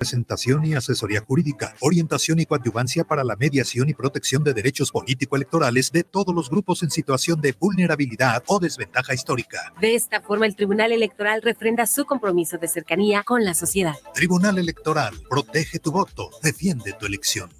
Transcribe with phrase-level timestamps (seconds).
[0.00, 5.92] presentación y asesoría jurídica, orientación y coadyuvancia para la mediación y protección de derechos político-electorales
[5.92, 9.74] de todos los grupos en situación de vulnerabilidad o desventaja histórica.
[9.78, 13.92] De esta forma, el Tribunal Electoral refrenda su compromiso de cercanía con la sociedad.
[14.14, 17.50] Tribunal Electoral, protege tu voto, defiende tu elección.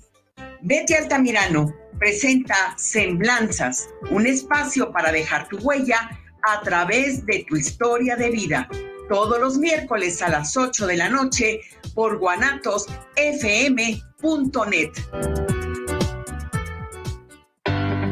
[0.62, 8.16] Betty Altamirano presenta Semblanzas, un espacio para dejar tu huella a través de tu historia
[8.16, 8.68] de vida
[9.09, 11.61] todos los miércoles a las 8 de la noche
[11.95, 14.90] por guanatosfm.net.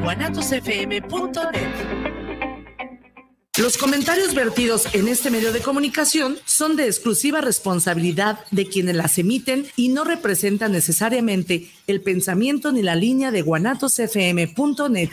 [0.02, 2.08] guanatosfm.net
[3.58, 9.18] los comentarios vertidos en este medio de comunicación son de exclusiva responsabilidad de quienes las
[9.18, 15.10] emiten y no representan necesariamente el pensamiento ni la línea de guanatosfm.net.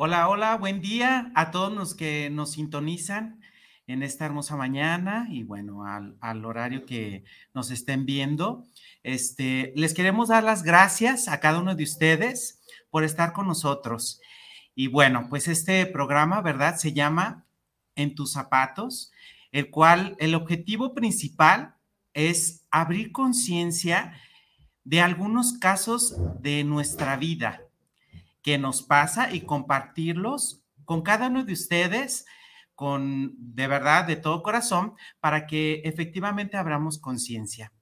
[0.00, 3.40] Hola, hola, buen día a todos los que nos sintonizan
[3.88, 8.64] en esta hermosa mañana y bueno, al, horario que nos estén viendo.
[9.02, 12.60] Este, les queremos dar las gracias a cada uno de ustedes
[12.90, 14.20] por estar con nosotros.
[14.76, 16.76] Y bueno, pues este programa, ¿verdad?
[16.76, 17.48] Se llama
[17.96, 19.10] En tus zapatos,
[19.50, 21.74] el cual el objetivo principal
[22.14, 24.12] es abrir conciencia
[24.84, 27.67] de algunos casos de nuestra vida
[28.48, 32.24] que nos pasa y compartirlos con cada uno de ustedes
[32.74, 37.74] con de verdad, de todo corazón, para que efectivamente abramos conciencia.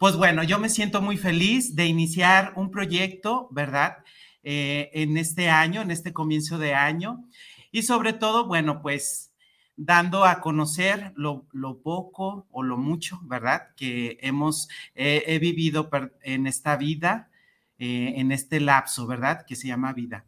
[0.00, 3.98] Pues bueno, yo me siento muy feliz de iniciar un proyecto, ¿verdad?
[4.42, 7.28] Eh, en este año, en este comienzo de año.
[7.70, 9.32] Y sobre todo, bueno, pues
[9.76, 11.46] dando a conocer lo,
[11.84, 13.68] poco o lo mucho, ¿verdad?
[13.76, 15.88] Que hemos he vivido
[16.24, 17.30] en esta vida,
[17.78, 19.44] eh, en este lapso, ¿verdad?
[19.46, 20.24] Que se llama vida.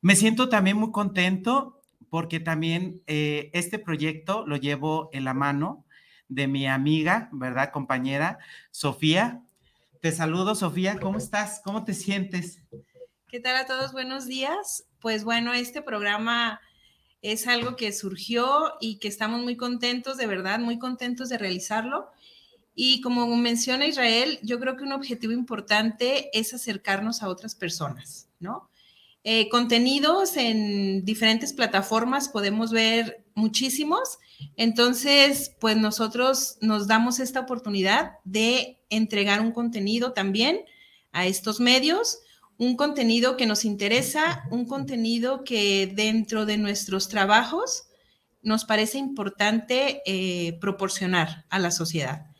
[0.00, 5.84] Me siento también muy contento porque también eh, este proyecto lo llevo en la mano
[6.28, 7.70] de mi amiga, ¿verdad?
[7.72, 8.38] Compañera
[8.70, 9.42] Sofía.
[10.00, 10.98] Te saludo, Sofía.
[11.00, 11.60] ¿Cómo estás?
[11.64, 12.62] ¿Cómo te sientes?
[13.28, 13.92] ¿Qué tal a todos?
[13.92, 14.84] Buenos días.
[15.00, 16.60] Pues bueno, este programa
[17.22, 22.10] es algo que surgió y que estamos muy contentos, de verdad, muy contentos de realizarlo.
[22.78, 28.28] Y como menciona Israel, yo creo que un objetivo importante es acercarnos a otras personas,
[28.38, 28.70] ¿no?
[29.24, 34.18] Eh, contenidos en diferentes plataformas podemos ver muchísimos.
[34.56, 40.60] Entonces, pues nosotros nos damos esta oportunidad de entregar un contenido también
[41.10, 42.20] a estos medios,
[42.58, 47.84] un contenido que nos interesa, un contenido que dentro de nuestros trabajos
[48.42, 52.35] nos parece importante eh, proporcionar a la sociedad.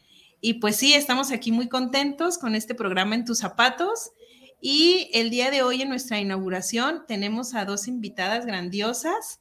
[0.46, 4.12] Y pues sí, estamos aquí muy contentos con este programa En tus zapatos.
[4.60, 9.40] Y el día de hoy en nuestra inauguración tenemos a dos invitadas grandiosas.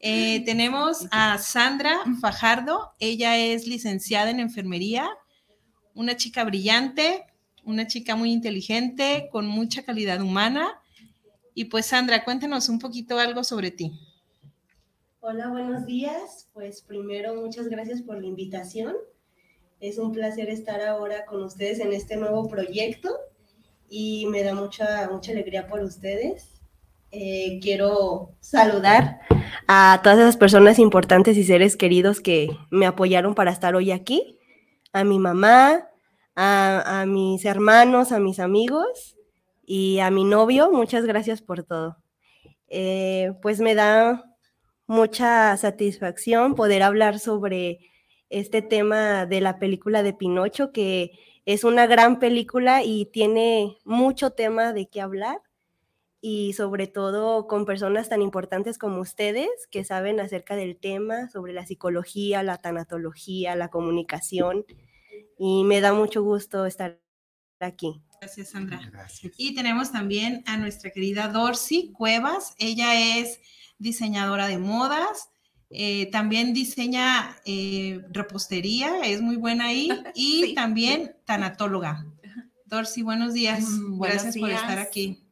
[0.00, 5.08] Eh, tenemos a Sandra Fajardo, ella es licenciada en enfermería,
[5.94, 7.24] una chica brillante,
[7.62, 10.72] una chica muy inteligente, con mucha calidad humana.
[11.54, 13.92] Y pues Sandra, cuéntanos un poquito algo sobre ti.
[15.20, 16.48] Hola, buenos días.
[16.52, 18.96] Pues primero, muchas gracias por la invitación.
[19.82, 23.18] Es un placer estar ahora con ustedes en este nuevo proyecto
[23.90, 26.62] y me da mucha, mucha alegría por ustedes.
[27.10, 29.22] Eh, quiero saludar
[29.66, 34.38] a todas esas personas importantes y seres queridos que me apoyaron para estar hoy aquí,
[34.92, 35.88] a mi mamá,
[36.36, 39.16] a, mis hermanos, a mis amigos
[39.66, 40.70] y a mi novio.
[40.70, 41.96] Muchas gracias por todo.
[42.68, 44.22] Eh, pues me da
[44.86, 47.91] mucha satisfacción poder hablar sobre
[48.32, 51.12] este tema de la película de Pinocho, que
[51.44, 55.40] es una gran película y tiene mucho tema de qué hablar
[56.20, 61.52] y sobre todo con personas tan importantes como ustedes que saben acerca del tema, sobre
[61.52, 64.64] la psicología, la tanatología, la comunicación
[65.38, 67.00] y me da mucho gusto estar
[67.58, 68.02] aquí.
[68.20, 68.80] Gracias, Sandra.
[69.36, 72.54] Y tenemos también a nuestra querida Dorcy Cuevas.
[72.58, 73.40] Ella es
[73.78, 75.30] diseñadora de modas,
[75.72, 82.06] eh, también diseña eh, repostería, es muy buena ahí, y también tanatóloga.
[82.66, 83.64] Dorcy, buenos días.
[83.64, 85.22] Mm, gracias por estar aquí.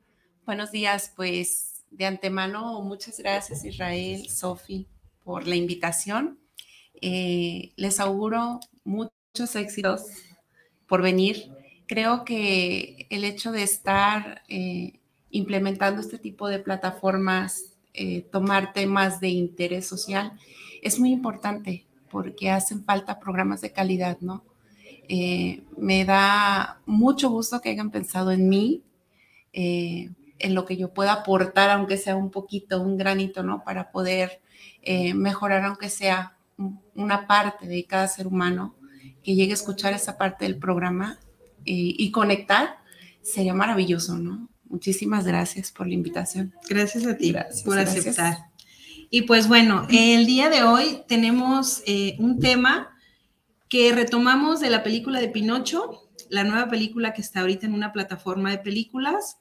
[0.44, 4.86] Buenos días, pues de antemano, muchas gracias Israel, Sofi,
[5.24, 6.38] por la invitación.
[7.00, 10.02] Eh, les auguro muchos éxitos
[10.86, 11.50] por venir.
[11.86, 15.00] Creo que el hecho de estar eh,
[15.30, 20.32] implementando este tipo de plataformas, eh, tomar temas de interés social,
[20.82, 24.44] es muy importante porque hacen falta programas de calidad, ¿no?
[25.76, 28.84] me da mucho gusto que hayan pensado en mí,
[30.40, 33.62] en lo que yo pueda aportar, aunque sea un poquito, un granito, ¿no?
[33.62, 34.40] Para poder
[34.82, 36.36] eh, mejorar, aunque sea
[36.94, 38.74] una parte de cada ser humano,
[39.22, 41.18] que llegue a escuchar esa parte del programa
[41.64, 42.78] eh, y conectar,
[43.22, 44.48] sería maravilloso, ¿no?
[44.70, 46.54] Muchísimas gracias por la invitación.
[46.68, 47.34] Gracias a ti
[47.64, 48.50] por aceptar.
[49.10, 52.96] Y pues bueno, el día de hoy tenemos eh, un tema
[53.68, 57.92] que retomamos de la película de Pinocho, la nueva película que está ahorita en una
[57.92, 59.38] plataforma de películas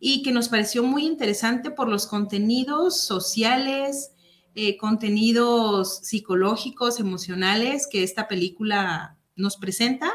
[0.00, 4.12] y que nos pareció muy interesante por los contenidos sociales,
[4.54, 10.10] eh, contenidos psicológicos, emocionales que esta película nos presenta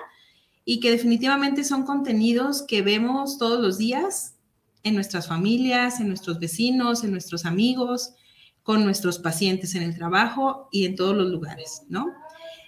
[0.66, 4.38] y que definitivamente son contenidos que vemos todos los días
[4.84, 8.14] en nuestras familias, en nuestros vecinos, en nuestros amigos,
[8.64, 12.08] con nuestros pacientes en el trabajo y en todos los lugares, ¿no?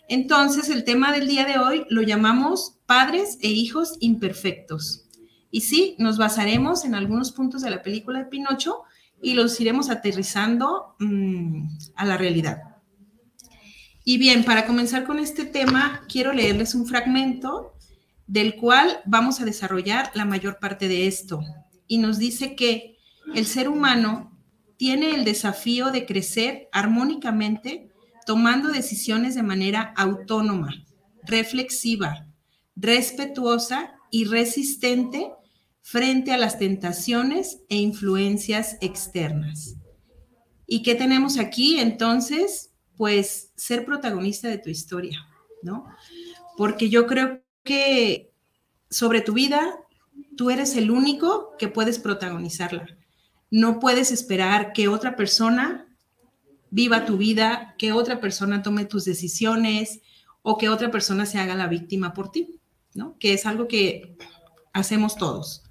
[0.08, 5.06] Entonces, el tema del día de hoy lo llamamos padres e hijos imperfectos.
[5.52, 8.84] Y sí, nos basaremos en algunos puntos de la película de Pinocho
[9.22, 12.62] y los iremos aterrizando mm, a la realidad.
[14.04, 17.74] Y bien, para comenzar con este tema, quiero leerles un fragmento
[18.26, 21.42] del cual vamos a desarrollar la mayor parte de esto.
[21.92, 22.96] Y nos dice que
[23.36, 24.40] el ser humano
[24.78, 27.92] tiene el desafío de crecer armónicamente
[28.26, 30.74] tomando decisiones de manera autónoma,
[31.26, 32.30] reflexiva,
[32.78, 35.34] respetuosa y resistente
[35.82, 39.76] frente a las tentaciones e influencias externas.
[40.66, 42.72] ¿Y qué tenemos aquí entonces?
[42.96, 45.20] Pues ser protagonista de tu historia,
[45.62, 45.88] ¿no?
[46.56, 48.32] Porque yo creo que
[48.90, 49.78] sobre tu vida,
[50.42, 52.88] tú eres el único que puedes protagonizarla.
[53.52, 55.86] No puedes esperar que otra persona
[56.72, 60.02] viva tu vida, que otra persona tome tus decisiones
[60.42, 62.60] o que otra persona se haga la víctima por ti,
[62.96, 63.20] ¿no?
[63.20, 64.18] Que es algo que
[64.74, 65.62] hacemos todos.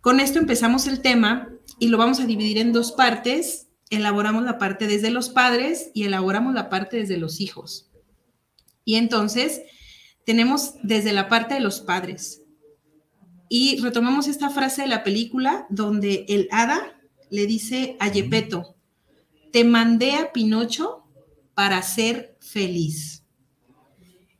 [0.00, 3.68] Con esto empezamos el tema y lo vamos a dividir en dos partes.
[3.90, 7.90] Elaboramos la parte desde los padres y elaboramos la parte desde los hijos.
[8.86, 9.60] Y entonces
[10.24, 12.40] tenemos desde la parte de los padres.
[13.48, 17.00] Y retomamos esta frase de la película donde el hada
[17.30, 18.76] le dice a Yepeto,
[19.52, 21.04] te mandé a Pinocho
[21.54, 23.24] para ser feliz.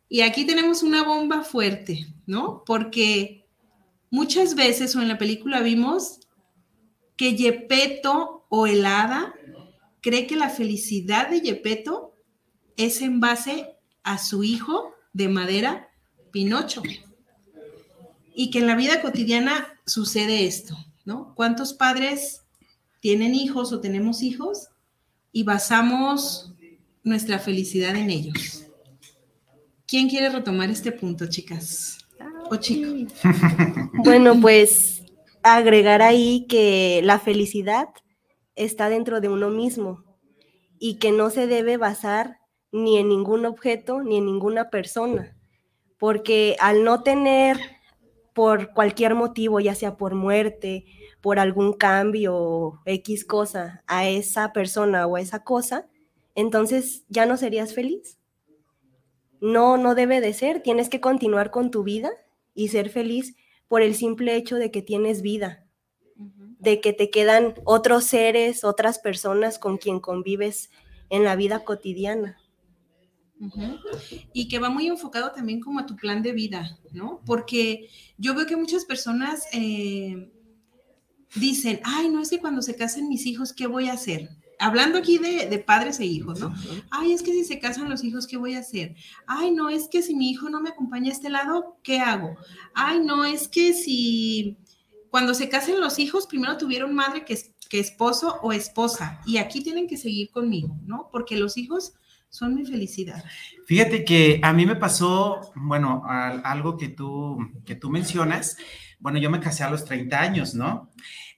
[0.09, 2.63] Y aquí tenemos una bomba fuerte, ¿no?
[2.65, 3.39] Porque
[4.11, 6.21] Muchas veces o en la película vimos
[7.17, 9.35] que Yepeto o el hada
[10.01, 12.15] cree que la felicidad de Yepeto
[12.77, 15.91] es en base a su hijo de madera,
[16.31, 16.83] Pinocho.
[18.41, 21.35] Y que en la vida cotidiana sucede esto, ¿no?
[21.35, 22.43] ¿Cuántos padres
[23.01, 24.69] tienen hijos o tenemos hijos
[25.33, 26.55] y basamos
[27.03, 28.65] nuestra felicidad en ellos?
[29.89, 31.99] ¿Quién quiere retomar este punto, chicas?
[32.49, 33.11] o chico?
[34.05, 35.03] Bueno, pues
[35.43, 37.89] agregar ahí que la felicidad
[38.55, 40.05] está dentro de uno mismo
[40.79, 42.39] y que no se debe basar
[42.71, 45.37] ni en ningún objeto ni en ninguna persona,
[45.99, 47.78] porque al no tener
[48.39, 50.85] por cualquier motivo, ya sea por muerte,
[51.21, 55.89] por algún cambio X cosa a esa persona o a esa cosa,
[56.37, 58.17] entonces ya no serías feliz.
[59.41, 62.13] No, no debe de ser, tienes que continuar con tu vida
[62.55, 63.35] y ser feliz
[63.67, 65.67] por el simple hecho de que tienes vida,
[66.61, 70.71] de que te quedan otros seres, otras personas con quien convives
[71.11, 72.39] en la vida cotidiana.
[74.33, 77.21] Y que va muy enfocado también como a tu plan de vida, ¿no?
[77.25, 80.31] Porque yo veo que muchas personas eh,
[81.35, 84.31] dicen, ay, no es que cuando se casen mis hijos, ¿qué voy a hacer?
[84.59, 86.55] hablando aquí de, padres e hijos, ¿no?
[86.91, 88.95] Ay, es que si se casan los hijos, ¿qué voy a hacer?
[89.27, 92.37] Ay, no, es que si mi hijo no me acompaña a este lado, ¿qué hago?
[92.75, 94.57] Ay, no, es que si
[95.11, 99.63] cuando se casen los hijos, primero tuvieron madre que, que esposo o esposa, y aquí
[99.63, 101.09] tienen que seguir conmigo, ¿no?
[101.11, 101.95] Porque los hijos
[102.31, 103.25] son mi felicidad.
[103.67, 108.57] Fíjate que a mí me pasó, bueno, algo que tú, que tú mencionas.
[108.99, 110.91] Bueno, yo me casé a los 30 años, ¿no?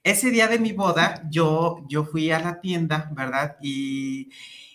[0.03, 3.57] Ese día de mi boda, yo, yo fui a la tienda, ¿verdad?
[3.61, 4.29] Y,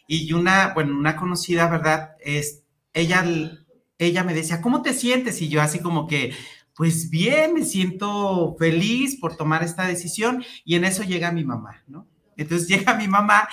[0.07, 2.13] y una, bueno, una conocida, ¿verdad?
[2.21, 2.63] Es,
[2.95, 3.25] ella,
[3.99, 5.43] ella me decía, ¿cómo te sientes?
[5.43, 6.35] Y yo así como que,
[6.75, 10.45] pues bien, me siento feliz por tomar esta decisión.
[10.65, 12.07] Y en eso llega mi mamá, ¿no?
[12.37, 13.49] Entonces llega mi mamá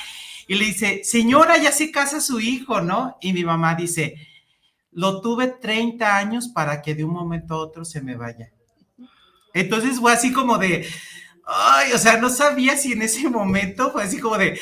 [0.48, 3.18] Y le dice, señora, ya se casa su hijo, ¿no?
[3.22, 4.16] Y mi mamá dice,
[4.92, 8.52] lo tuve 30 años para que de un momento a otro se me vaya.
[9.54, 10.88] Entonces fue así como de,
[11.46, 14.60] ay, o sea, no sabía si en ese momento fue así como de,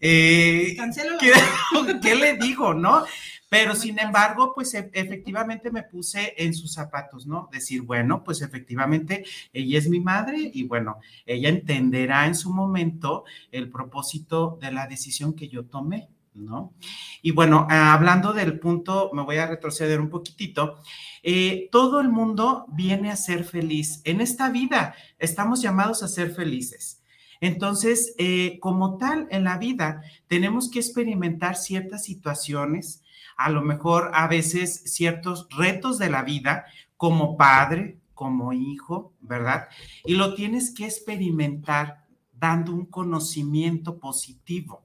[0.00, 0.76] eh,
[1.20, 1.32] ¿qué,
[2.02, 3.04] ¿qué, le digo, no?
[3.48, 7.48] Pero sin embargo, pues e, efectivamente me puse en sus zapatos, ¿no?
[7.50, 13.24] Decir, bueno, pues efectivamente ella es mi madre y bueno, ella entenderá en su momento
[13.50, 16.74] el propósito de la decisión que yo tomé, ¿no?
[17.22, 20.78] Y bueno, hablando del punto, me voy a retroceder un poquitito.
[21.22, 24.00] Eh, todo el mundo viene a ser feliz.
[24.04, 27.02] En esta vida estamos llamados a ser felices.
[27.40, 33.02] Entonces, eh, como tal, en la vida tenemos que experimentar ciertas situaciones,
[33.38, 36.66] a lo mejor a veces ciertos retos de la vida
[36.96, 39.68] como padre, como hijo, ¿verdad?
[40.04, 44.84] Y lo tienes que experimentar dando un conocimiento positivo.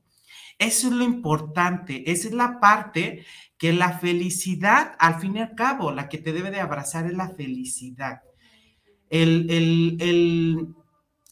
[0.59, 3.25] Eso es lo importante, esa es la parte
[3.57, 7.13] que la felicidad, al fin y al cabo, la que te debe de abrazar es
[7.13, 8.21] la felicidad.
[9.09, 10.75] El, el,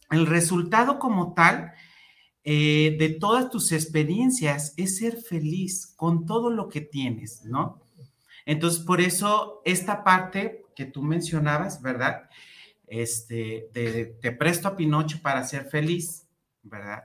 [0.10, 1.72] el resultado como tal
[2.44, 7.82] eh, de todas tus experiencias es ser feliz con todo lo que tienes, ¿no?
[8.46, 12.30] Entonces, por eso esta parte que tú mencionabas, ¿verdad?
[12.88, 16.28] Este, te presto a Pinocho para ser feliz,
[16.64, 17.04] ¿verdad?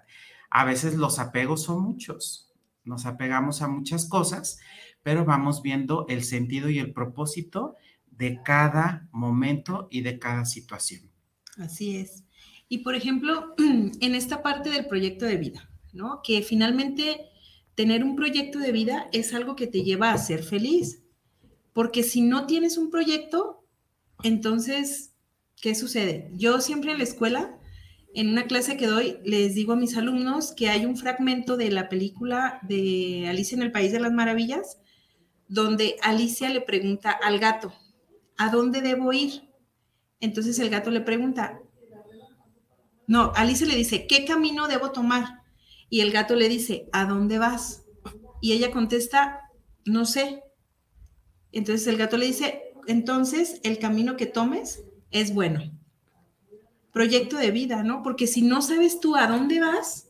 [0.50, 2.52] A veces los apegos son muchos,
[2.84, 4.58] nos apegamos a muchas cosas,
[5.02, 7.76] pero vamos viendo el sentido y el propósito
[8.06, 11.10] de cada momento y de cada situación.
[11.58, 12.25] Así es.
[12.68, 16.20] Y por ejemplo, en esta parte del proyecto de vida, ¿no?
[16.22, 17.30] Que finalmente
[17.74, 21.02] tener un proyecto de vida es algo que te lleva a ser feliz.
[21.72, 23.64] Porque si no tienes un proyecto,
[24.22, 25.14] entonces,
[25.60, 26.30] ¿qué sucede?
[26.34, 27.58] Yo siempre en la escuela,
[28.14, 31.70] en una clase que doy, les digo a mis alumnos que hay un fragmento de
[31.70, 34.78] la película de Alicia en el País de las Maravillas,
[35.48, 37.74] donde Alicia le pregunta al gato,
[38.38, 39.50] ¿a dónde debo ir?
[40.20, 41.60] Entonces el gato le pregunta,
[43.06, 45.42] no, Alice le dice, ¿qué camino debo tomar?
[45.88, 47.84] Y el gato le dice, ¿a dónde vas?
[48.40, 49.40] Y ella contesta,
[49.84, 50.42] no sé.
[51.52, 55.60] Entonces el gato le dice, entonces el camino que tomes es bueno.
[56.92, 58.02] Proyecto de vida, ¿no?
[58.02, 60.08] Porque si no sabes tú a dónde vas,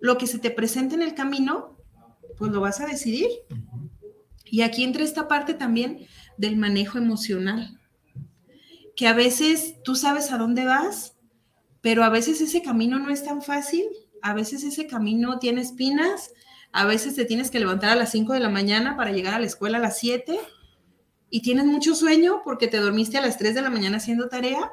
[0.00, 1.76] lo que se te presenta en el camino,
[2.38, 3.28] pues lo vas a decidir.
[4.44, 6.06] Y aquí entra esta parte también
[6.38, 7.78] del manejo emocional,
[8.96, 11.17] que a veces tú sabes a dónde vas,
[11.80, 13.84] pero a veces ese camino no es tan fácil,
[14.22, 16.32] a veces ese camino tiene espinas,
[16.72, 19.40] a veces te tienes que levantar a las 5 de la mañana para llegar a
[19.40, 20.38] la escuela a las 7
[21.30, 24.72] y tienes mucho sueño porque te dormiste a las 3 de la mañana haciendo tarea,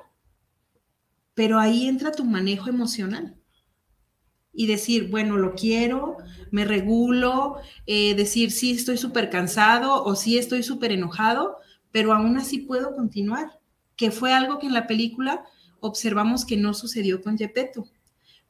[1.33, 3.37] pero ahí entra tu manejo emocional.
[4.57, 6.15] Y decir, bueno, lo quiero,
[6.49, 11.57] me regulo, eh, decir, sí, estoy súper cansado o sí, estoy súper enojado,
[11.91, 13.59] pero aún así puedo continuar,
[13.97, 15.45] que fue algo que en la película
[15.79, 17.87] observamos que no sucedió con Gepetto,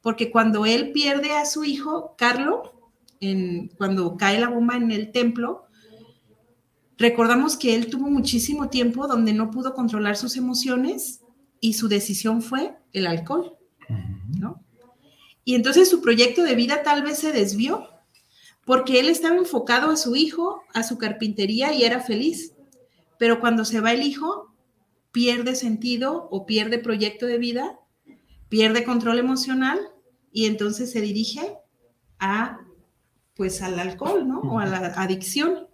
[0.02, 5.12] porque cuando él pierde a su hijo, Carlo, en, cuando cae la bomba en el
[5.12, 5.66] templo,
[6.98, 11.22] recordamos que él tuvo muchísimo tiempo donde no pudo controlar sus emociones
[11.60, 13.58] y su decisión fue el alcohol,
[14.40, 14.64] ¿no?
[15.44, 17.88] Y entonces su proyecto de vida tal vez se desvió
[18.66, 22.54] porque él estaba enfocado a su hijo, a su carpintería y era feliz.
[23.20, 24.55] Pero cuando se va el hijo,
[25.16, 27.80] pierde sentido o pierde proyecto de vida,
[28.50, 29.80] pierde control emocional
[30.34, 31.58] y entonces se dirige
[32.20, 32.60] a
[33.34, 34.42] pues al alcohol, ¿no?
[34.42, 35.70] O a la adicción.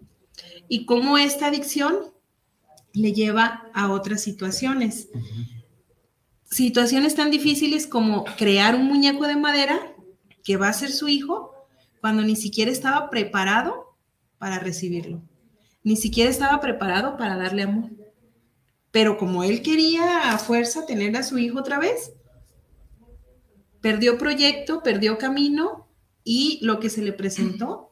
[0.67, 1.95] Y cómo esta adicción
[2.93, 5.10] le lleva a otras situaciones.
[6.43, 9.95] Situaciones tan difíciles como crear un muñeco de madera
[10.43, 11.51] que va a ser su hijo
[12.00, 13.98] cuando ni siquiera estaba preparado
[14.38, 15.24] para recibirlo.
[15.83, 18.00] Ni siquiera estaba preparado para darle amor.
[18.91, 22.13] Pero como él quería a fuerza tener a su hijo otra vez,
[23.81, 25.88] perdió proyecto, perdió camino
[26.24, 27.91] y lo que se le presentó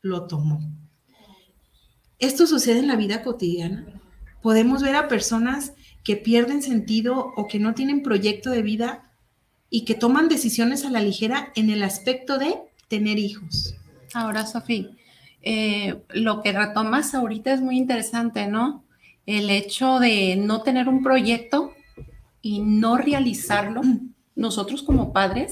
[0.00, 0.60] lo tomó.
[2.18, 3.86] Esto sucede en la vida cotidiana.
[4.42, 9.12] Podemos ver a personas que pierden sentido o que no tienen proyecto de vida
[9.70, 12.56] y que toman decisiones a la ligera en el aspecto de
[12.88, 13.74] tener hijos.
[14.14, 14.90] Ahora, Sofía,
[15.42, 18.84] eh, lo que retomas ahorita es muy interesante, ¿no?
[19.28, 21.74] El hecho de no tener un proyecto
[22.40, 23.82] y no realizarlo,
[24.34, 25.50] nosotros como padres,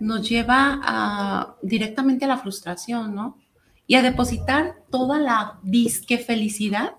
[0.00, 3.38] nos lleva a, directamente a la frustración, ¿no?
[3.86, 6.94] Y a depositar toda la disque felicidad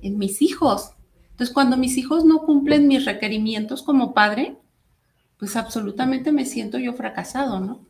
[0.00, 0.92] en mis hijos.
[1.32, 4.56] Entonces, cuando mis hijos no cumplen mis requerimientos como padre,
[5.38, 7.84] pues absolutamente me siento yo fracasado, ¿no?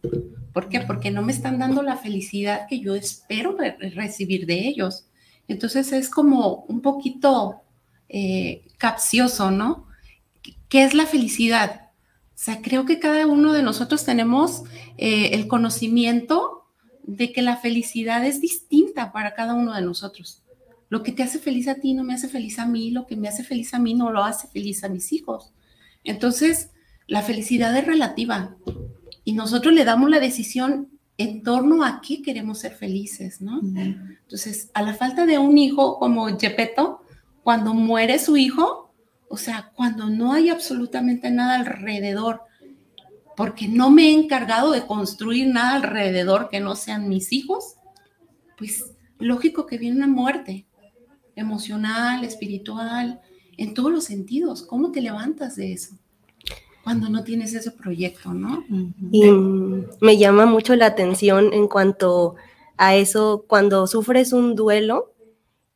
[0.52, 0.80] ¿Por qué?
[0.80, 3.56] Porque no me están dando la felicidad que yo espero
[3.94, 5.06] recibir de ellos.
[5.50, 7.62] Entonces es como un poquito
[8.08, 9.88] eh, capcioso, ¿no?
[10.68, 11.88] ¿Qué es la felicidad?
[12.28, 14.62] O sea, creo que cada uno de nosotros tenemos
[14.96, 16.68] eh, el conocimiento
[17.02, 20.44] de que la felicidad es distinta para cada uno de nosotros.
[20.88, 23.16] Lo que te hace feliz a ti no me hace feliz a mí, lo que
[23.16, 25.52] me hace feliz a mí no lo hace feliz a mis hijos.
[26.04, 26.70] Entonces,
[27.08, 28.56] la felicidad es relativa
[29.24, 30.90] y nosotros le damos la decisión
[31.20, 33.60] en torno a qué queremos ser felices, ¿no?
[33.60, 37.02] Entonces, a la falta de un hijo como Gepetto,
[37.42, 38.94] cuando muere su hijo,
[39.28, 42.40] o sea, cuando no hay absolutamente nada alrededor,
[43.36, 47.74] porque no me he encargado de construir nada alrededor que no sean mis hijos,
[48.56, 50.66] pues lógico que viene una muerte
[51.36, 53.20] emocional, espiritual,
[53.58, 54.62] en todos los sentidos.
[54.62, 55.98] ¿Cómo te levantas de eso?
[56.90, 58.64] Cuando no tienes ese proyecto, ¿no?
[59.12, 59.22] Y
[60.00, 62.34] me llama mucho la atención en cuanto
[62.78, 65.14] a eso, cuando sufres un duelo,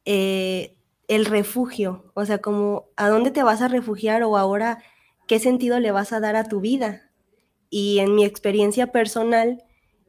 [0.04, 0.74] eh,
[1.06, 4.82] el refugio, o sea, como a dónde te vas a refugiar o ahora
[5.28, 7.12] qué sentido le vas a dar a tu vida.
[7.70, 9.62] Y en mi experiencia personal,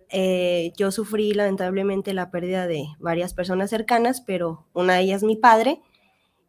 [0.09, 5.35] eh, yo sufrí lamentablemente la pérdida de varias personas cercanas, pero una de ellas mi
[5.35, 5.81] padre,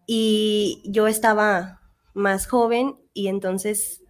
[0.07, 1.83] y yo estaba
[2.15, 4.01] más joven y entonces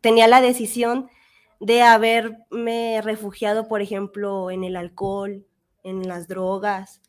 [0.00, 1.10] tenía la decisión
[1.60, 5.44] de haberme refugiado, por ejemplo, en el alcohol,
[5.82, 7.00] en las drogas,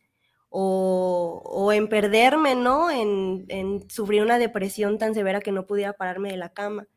[0.49, 2.91] o, en perderme, ¿no?
[2.91, 6.87] En, sufrir una depresión tan severa que no pudiera pararme de la cama.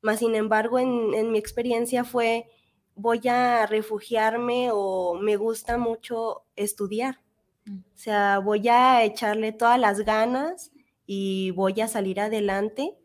[0.00, 2.48] Más sin embargo, en, en mi experiencia fue,
[2.94, 7.20] voy a refugiarme o me gusta mucho estudiar.
[7.66, 7.78] Mm.
[7.78, 10.72] O sea, voy a echarle todas las ganas
[11.06, 12.96] y voy a salir adelante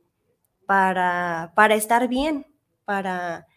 [0.67, 2.45] para, para estar bien,
[2.85, 3.47] para,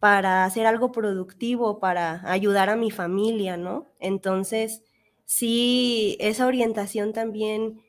[0.00, 3.86] para hacer algo productivo, para ayudar a mi familia, ¿no?
[4.00, 4.82] Entonces,
[5.24, 7.80] sí, esa orientación también,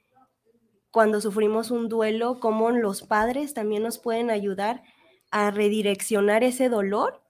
[0.91, 4.83] cuando sufrimos un duelo, como los padres también nos pueden ayudar
[5.31, 7.21] a redireccionar ese dolor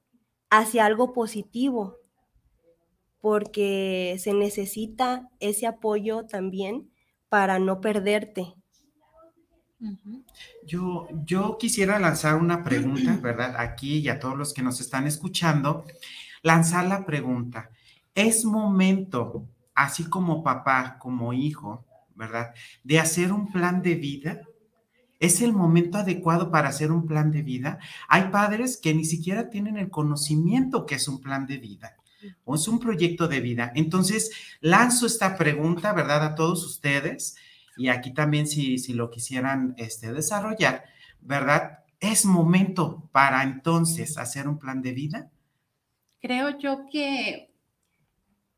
[0.49, 1.97] hacia algo positivo,
[3.21, 6.91] porque se necesita ese apoyo también
[7.29, 8.55] para no perderte,
[10.69, 13.55] yo, yo quisiera lanzar una pregunta, ¿verdad?
[13.57, 15.83] Aquí y a todos los que nos están escuchando,
[16.43, 17.71] lanzar la pregunta.
[18.13, 22.53] ¿Es momento, así como papá, como hijo, ¿verdad?
[22.83, 24.41] De hacer un plan de vida.
[25.19, 27.79] ¿Es el momento adecuado para hacer un plan de vida?
[28.07, 31.95] Hay padres que ni siquiera tienen el conocimiento que es un plan de vida
[32.45, 33.71] o es un proyecto de vida.
[33.75, 36.23] Entonces, lanzo esta pregunta, ¿verdad?
[36.23, 37.35] A todos ustedes
[37.79, 40.83] y aquí también si, si lo quisieran este, desarrollar,
[41.21, 41.79] ¿verdad?
[42.01, 45.31] ¿Es momento para entonces hacer un plan de vida?
[46.21, 47.53] Creo yo que,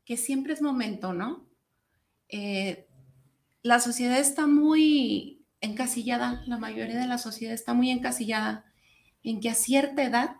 [0.04, 1.46] que siempre es momento, ¿no?
[2.28, 2.88] Eh,
[3.62, 8.64] la sociedad está muy encasillada, la mayoría de la sociedad está muy encasillada
[9.22, 10.36] en que a cierta edad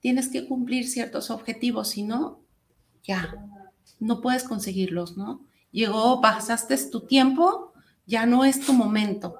[0.00, 2.42] tienes que cumplir ciertos objetivos, si no,
[3.02, 3.34] ya,
[3.98, 5.46] no puedes conseguirlos, ¿no?
[5.72, 7.69] Llegó, pasaste tu tiempo,
[8.10, 9.36] ya no es tu momento.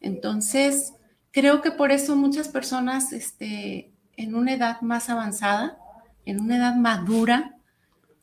[0.00, 0.94] Entonces,
[1.32, 5.76] creo que por eso muchas personas este, en una edad más avanzada,
[6.24, 7.56] en una edad madura,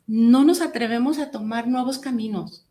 [0.08, 2.66] no nos atrevemos a tomar nuevos caminos,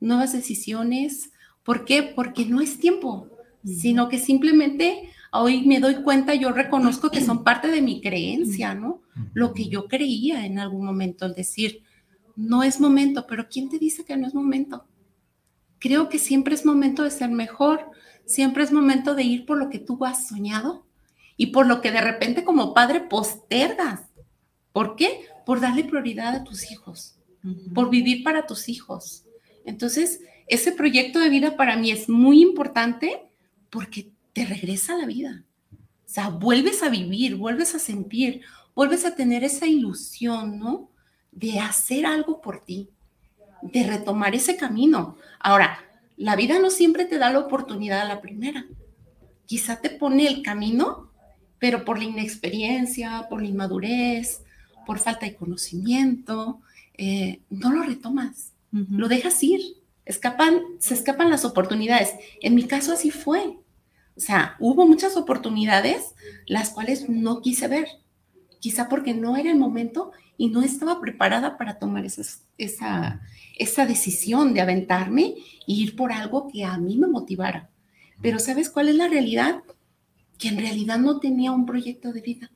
[0.00, 1.30] nuevas decisiones.
[1.62, 2.02] ¿Por qué?
[2.02, 3.28] Porque no es tiempo,
[3.64, 8.74] sino que simplemente hoy me doy cuenta, yo reconozco que son parte de mi creencia,
[8.74, 9.02] ¿no?
[9.34, 11.82] Lo que yo creía en algún momento, el decir,
[12.34, 14.84] no es momento, pero ¿quién te dice que no es momento?
[15.78, 17.90] Creo que siempre es momento de ser mejor,
[18.24, 20.86] siempre es momento de ir por lo que tú has soñado
[21.36, 24.02] y por lo que de repente como padre postergas.
[24.72, 25.26] ¿Por qué?
[25.44, 27.16] Por darle prioridad a tus hijos,
[27.74, 29.24] por vivir para tus hijos.
[29.64, 33.22] Entonces, ese proyecto de vida para mí es muy importante
[33.70, 35.44] porque te regresa a la vida.
[35.72, 38.42] O sea, vuelves a vivir, vuelves a sentir,
[38.74, 40.90] vuelves a tener esa ilusión, ¿no?
[41.32, 42.90] De hacer algo por ti
[43.72, 45.16] de retomar ese camino.
[45.40, 45.78] Ahora,
[46.16, 48.66] la vida no siempre te da la oportunidad a la primera.
[49.46, 51.10] Quizá te pone el camino,
[51.58, 54.42] pero por la inexperiencia, por la inmadurez,
[54.86, 56.60] por falta de conocimiento,
[56.94, 59.60] eh, no lo retomas, lo dejas ir.
[60.04, 62.14] Escapan, se escapan las oportunidades.
[62.40, 63.58] En mi caso así fue.
[64.16, 66.14] O sea, hubo muchas oportunidades
[66.46, 67.86] las cuales no quise ver,
[68.60, 73.20] quizá porque no era el momento y no estaba preparada para tomar esa,
[73.58, 75.34] esa decisión de aventarme e
[75.66, 77.70] ir por algo que a mí me motivara.
[78.22, 79.62] Pero ¿sabes cuál es la realidad?
[80.38, 82.50] Que en realidad no tenía un proyecto de vida.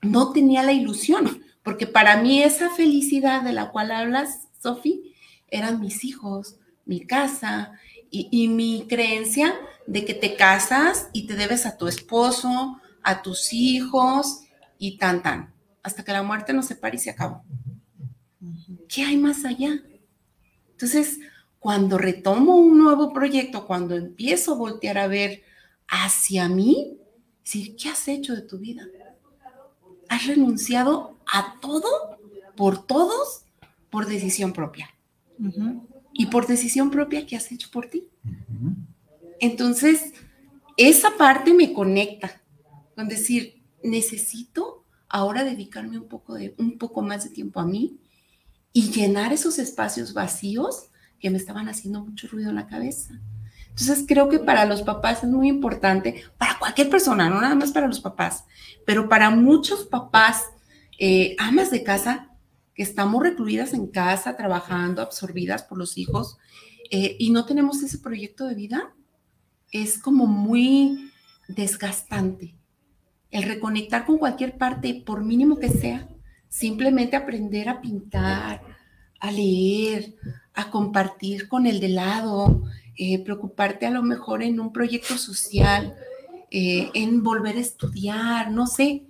[0.00, 1.42] No tenía la ilusión.
[1.62, 5.14] Porque para mí esa felicidad de la cual hablas, Sofi,
[5.48, 7.72] eran mis hijos, mi casa
[8.10, 9.54] y, y mi creencia
[9.86, 14.42] de que te casas y te debes a tu esposo, a tus hijos
[14.82, 17.44] y tan tan, hasta que la muerte nos separe y se acabó.
[18.88, 19.80] ¿Qué hay más allá?
[20.72, 21.20] Entonces,
[21.60, 25.44] cuando retomo un nuevo proyecto, cuando empiezo a voltear a ver
[25.86, 26.98] hacia mí,
[27.44, 28.88] decir, ¿qué has hecho de tu vida?
[30.08, 32.18] ¿Has renunciado a todo,
[32.56, 33.44] por todos,
[33.88, 34.90] por decisión propia?
[36.12, 38.08] Y por decisión propia, ¿qué has hecho por ti?
[39.38, 40.12] Entonces,
[40.76, 42.42] esa parte me conecta
[42.96, 47.98] con decir, necesito ahora dedicarme un poco, de, un poco más de tiempo a mí
[48.72, 50.88] y llenar esos espacios vacíos
[51.20, 53.20] que me estaban haciendo mucho ruido en la cabeza.
[53.68, 57.72] Entonces creo que para los papás es muy importante, para cualquier persona, no nada más
[57.72, 58.44] para los papás,
[58.84, 60.44] pero para muchos papás,
[60.98, 62.28] eh, amas de casa,
[62.74, 66.38] que estamos recluidas en casa, trabajando, absorbidas por los hijos,
[66.90, 68.94] eh, y no tenemos ese proyecto de vida,
[69.70, 71.10] es como muy
[71.48, 72.54] desgastante.
[73.32, 76.08] El reconectar con cualquier parte, por mínimo que sea,
[76.48, 78.62] simplemente aprender a pintar,
[79.18, 80.14] a leer,
[80.54, 82.62] a compartir con el de lado,
[82.96, 85.96] eh, preocuparte a lo mejor en un proyecto social,
[86.50, 89.04] eh, en volver a estudiar, no sé,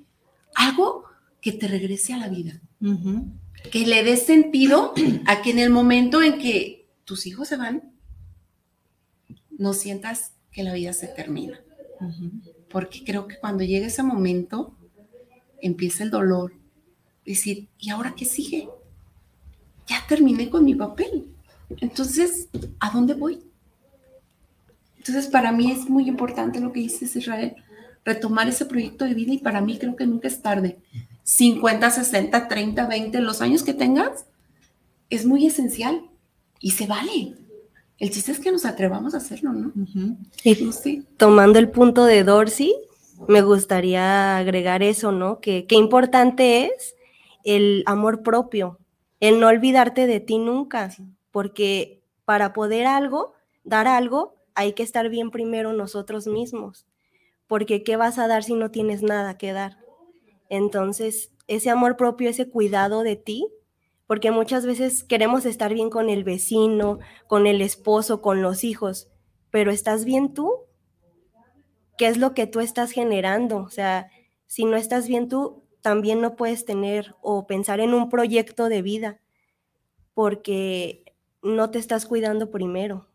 [0.54, 1.04] algo
[1.40, 2.60] que te regrese a la vida,
[3.72, 4.94] que le dé sentido
[5.26, 7.92] a que en el momento en que tus hijos se van,
[9.50, 11.60] no sientas que la vida se termina.
[12.72, 14.74] Porque creo que cuando llega ese momento,
[15.60, 16.54] empieza el dolor.
[17.24, 18.68] Decir, ¿y ahora qué sigue?
[19.86, 21.26] Ya terminé con mi papel.
[21.80, 22.48] Entonces,
[22.80, 23.40] ¿a dónde voy?
[24.98, 27.56] Entonces, para mí es muy importante lo que dices, Israel,
[28.04, 30.78] retomar ese proyecto de vida y para mí creo que nunca es tarde.
[31.24, 34.26] 50, 60, 30, 20, los años que tengas,
[35.10, 36.08] es muy esencial
[36.58, 37.34] y se vale.
[38.02, 39.72] El chiste es que nos atrevamos a hacerlo, ¿no?
[41.18, 42.74] Tomando el punto de Dorsey,
[43.28, 45.38] me gustaría agregar eso, ¿no?
[45.38, 46.96] Que qué importante es
[47.44, 48.80] el amor propio,
[49.20, 50.90] el no olvidarte de ti nunca,
[51.30, 56.86] porque para poder algo, dar algo, hay que estar bien primero nosotros mismos,
[57.46, 59.78] porque ¿qué vas a dar si no tienes nada que dar?
[60.48, 63.46] Entonces, ese amor propio, ese cuidado de ti,
[64.12, 66.98] porque muchas veces queremos estar bien con el vecino,
[67.28, 69.08] con el esposo, con los hijos,
[69.50, 70.52] pero ¿estás bien tú?
[71.96, 73.56] ¿Qué es lo que tú estás generando?
[73.56, 74.10] O sea,
[74.44, 78.82] si no estás bien tú, también no puedes tener o pensar en un proyecto de
[78.82, 79.18] vida,
[80.12, 83.08] porque no te estás cuidando primero.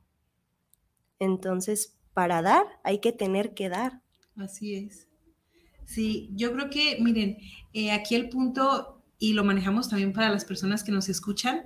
[1.19, 4.01] Entonces, para dar, hay que tener que dar.
[4.35, 5.07] Así es.
[5.85, 7.37] Sí, yo creo que, miren,
[7.73, 11.63] eh, aquí el punto y lo manejamos también para las personas que nos escuchan.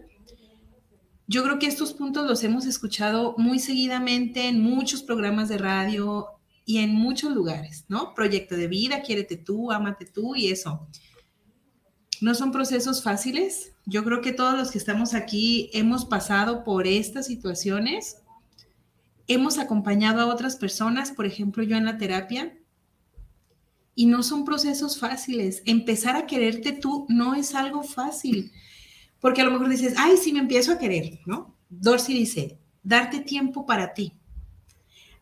[1.27, 6.27] Yo creo que estos puntos los hemos escuchado muy seguidamente en muchos programas de radio
[6.65, 8.13] y en muchos lugares, ¿no?
[8.13, 10.87] Proyecto de vida, quiérete tú, ámate tú y eso.
[12.21, 13.73] No son procesos fáciles.
[13.85, 18.17] Yo creo que todos los que estamos aquí hemos pasado por estas situaciones.
[19.27, 22.53] Hemos acompañado a otras personas, por ejemplo, yo en la terapia,
[23.95, 25.61] y no son procesos fáciles.
[25.65, 28.51] Empezar a quererte tú no es algo fácil,
[29.19, 31.55] porque a lo mejor dices, ay, sí me empiezo a querer, ¿no?
[31.69, 34.13] Dorsey dice, darte tiempo para ti.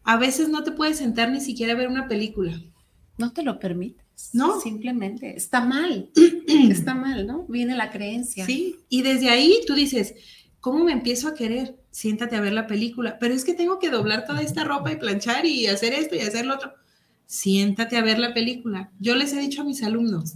[0.04, 2.60] A veces no te puedes sentar ni siquiera a ver una película.
[3.18, 4.06] No te lo permites.
[4.34, 4.60] No.
[4.62, 6.10] Simplemente está mal.
[6.70, 7.46] está mal, ¿no?
[7.48, 8.46] Viene la creencia.
[8.46, 8.78] Sí.
[8.88, 10.16] Y desde ahí tú dices,
[10.60, 11.78] ¿cómo me empiezo a querer?
[11.92, 13.20] Siéntate a ver la película.
[13.20, 16.22] Pero es que tengo que doblar toda esta ropa y planchar y hacer esto y
[16.22, 16.74] hacer lo otro
[17.30, 18.92] siéntate a ver la película.
[19.00, 20.34] Yo les he dicho a mis alumnos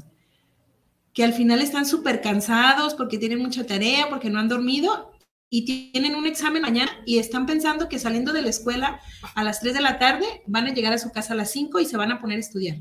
[1.11, 5.11] que al final están súper cansados porque tienen mucha tarea, porque no han dormido
[5.49, 8.99] y tienen un examen mañana y están pensando que saliendo de la escuela
[9.33, 11.79] a las 3 de la tarde van a llegar a su casa a las 5
[11.79, 12.77] y se van a poner a estudiar.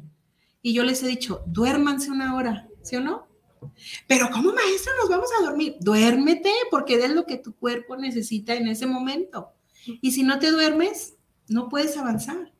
[0.61, 3.27] Y yo les he dicho, duérmanse una hora, ¿sí o no?
[4.07, 5.77] Pero como maestro nos vamos a dormir.
[5.81, 9.53] Duérmete porque es lo que tu cuerpo necesita en ese momento.
[9.87, 11.15] Y si no te duermes,
[11.49, 12.53] no puedes avanzar.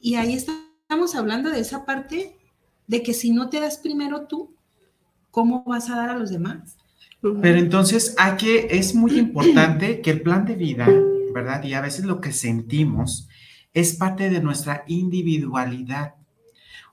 [0.00, 2.36] Y ahí estamos hablando de esa parte
[2.86, 4.54] de que si no te das primero tú,
[5.30, 6.76] ¿cómo vas a dar a los demás?
[7.20, 10.88] Pero entonces hay que, es muy importante que el plan de vida,
[11.34, 11.62] ¿verdad?
[11.64, 13.28] Y a veces lo que sentimos
[13.74, 16.14] es parte de nuestra individualidad.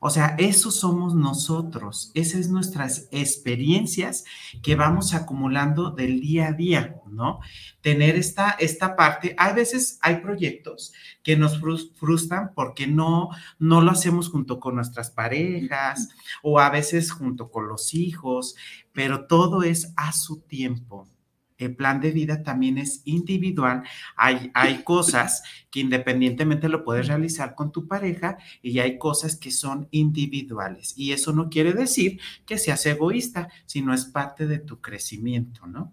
[0.08, 4.24] O sea, eso somos nosotros, esas es nuestras experiencias
[4.63, 7.41] que vamos acumulando del día a día, ¿no?
[7.82, 10.93] Tener esta, esta parte, a veces hay proyectos
[11.24, 16.08] que nos frustran porque no, no lo hacemos junto con nuestras parejas
[16.41, 18.56] o a veces junto con los hijos,
[18.93, 21.10] pero todo es a su tiempo
[21.58, 23.84] el plan de vida también es individual.
[24.15, 29.52] Hay, hay cosas que independientemente lo puedes realizar con tu pareja y hay cosas que
[29.52, 30.93] son individuales.
[30.98, 35.91] Y eso no quiere decir que seas egoísta, sino es parte de tu crecimiento, ¿no?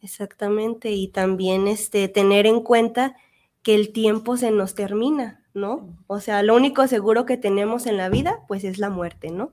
[0.00, 0.92] Exactamente.
[0.92, 3.16] Y también este, tener en cuenta
[3.62, 5.96] que el tiempo se nos termina, ¿no?
[6.06, 9.52] O sea, lo único seguro que tenemos en la vida, pues es la muerte, ¿no?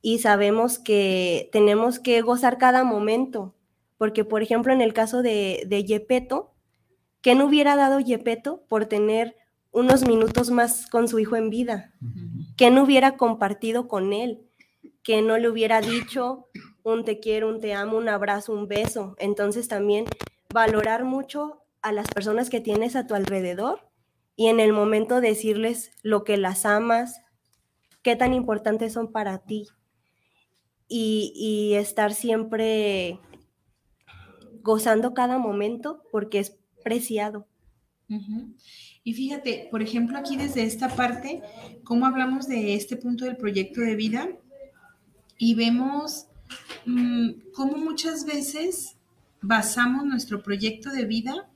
[0.00, 3.55] Y sabemos que tenemos que gozar cada momento,
[3.98, 6.52] porque, por ejemplo, en el caso de, de Yepeto,
[7.22, 9.36] ¿qué no hubiera dado Yepeto por tener
[9.76, 11.92] unos minutos más con su hijo en vida?
[12.56, 14.48] ¿Qué no hubiera compartido con él?
[15.02, 16.48] ¿Que no le hubiera dicho
[16.82, 19.16] un te quiero, un te amo, un abrazo, un beso?
[19.18, 20.06] Entonces también
[20.52, 23.86] valorar mucho a las personas que tienes a tu alrededor
[24.34, 27.20] y en el momento decirles lo que las amas,
[28.02, 29.68] qué tan importantes son para ti
[30.88, 33.20] y, y estar siempre
[34.66, 37.46] gozando cada momento porque es preciado.
[39.04, 41.40] Y fíjate, por ejemplo, aquí desde esta parte,
[41.84, 44.28] cómo hablamos de este punto del proyecto de vida
[45.38, 46.26] y vemos
[46.84, 48.96] mm, cómo muchas veces
[49.40, 51.48] basamos nuestro proyecto de vida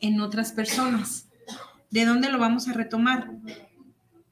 [0.00, 1.28] en otras personas.
[1.90, 3.32] ¿De dónde lo vamos a retomar?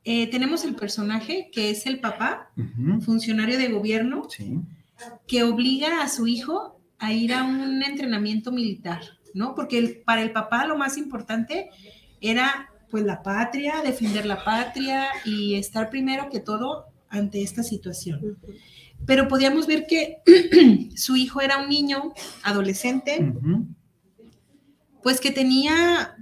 [0.04, 2.52] Eh, tenemos el personaje que es el papá,
[3.00, 4.28] funcionario de gobierno,
[5.26, 9.02] que obliga a su hijo a ir a un entrenamiento militar,
[9.34, 9.54] ¿no?
[9.54, 11.70] Porque para el papá lo más importante
[12.20, 18.38] era pues la patria, defender la patria y estar primero que todo ante esta situación.
[19.04, 20.22] Pero podíamos ver que
[20.96, 23.32] su hijo era un niño, adolescente,
[25.02, 26.16] pues que tenía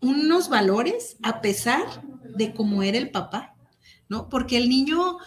[0.00, 2.02] unos valores a pesar
[2.36, 3.54] de cómo era el papá,
[4.08, 4.28] ¿no?
[4.28, 5.18] Porque el niño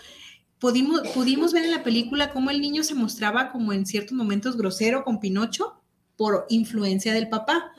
[0.60, 4.58] pudimos, pudimos ver en la película cómo el niño se mostraba como en ciertos momentos
[4.58, 5.82] grosero con Pinocho
[6.16, 7.72] por influencia del papá,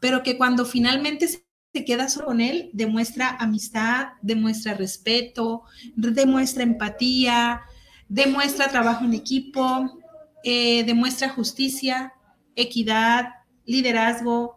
[0.00, 5.62] pero que cuando finalmente se queda solo con él, demuestra amistad, demuestra respeto,
[5.94, 7.62] demuestra empatía,
[8.08, 10.00] demuestra trabajo en equipo,
[10.42, 12.12] eh, demuestra justicia,
[12.56, 13.28] equidad,
[13.64, 14.56] liderazgo,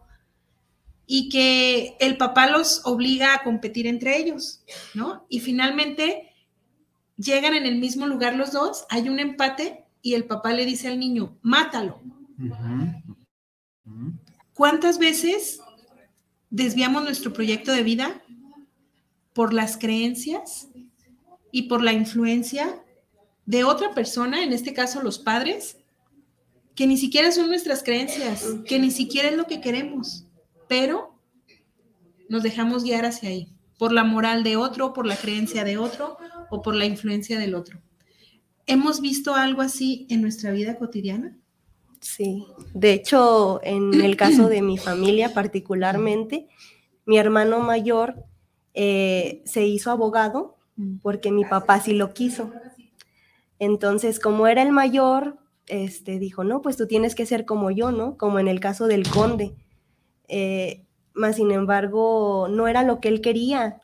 [1.10, 4.60] y que el papá los obliga a competir entre ellos,
[4.92, 5.24] ¿no?
[5.30, 6.28] Y finalmente
[7.18, 10.88] llegan en el mismo lugar los dos, hay un empate y el papá le dice
[10.88, 12.00] al niño, mátalo.
[14.54, 15.60] ¿Cuántas veces
[16.50, 18.22] desviamos nuestro proyecto de vida
[19.34, 20.68] por las creencias
[21.52, 22.82] y por la influencia
[23.46, 25.78] de otra persona, en este caso los padres,
[26.74, 30.24] que ni siquiera son nuestras creencias, que ni siquiera es lo que queremos,
[30.68, 31.18] pero
[32.28, 33.48] nos dejamos guiar hacia ahí,
[33.78, 36.18] por la moral de otro, por la creencia de otro
[36.50, 37.80] o por la influencia del otro.
[38.66, 41.38] ¿Hemos visto algo así en nuestra vida cotidiana?
[42.00, 46.48] Sí, de hecho, en el caso de mi familia particularmente,
[47.06, 48.24] mi hermano mayor
[48.74, 50.98] eh, se hizo abogado mm.
[50.98, 52.52] porque mi papá sí lo quiso.
[53.58, 57.90] Entonces, como era el mayor, este, dijo, no, pues tú tienes que ser como yo,
[57.90, 58.16] ¿no?
[58.16, 59.54] Como en el caso del conde.
[60.28, 60.84] Eh,
[61.18, 63.82] más sin embargo, no era lo que él quería,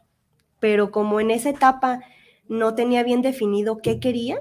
[0.60, 2.00] pero como en esa etapa
[2.48, 4.38] no tenía bien definido qué quería.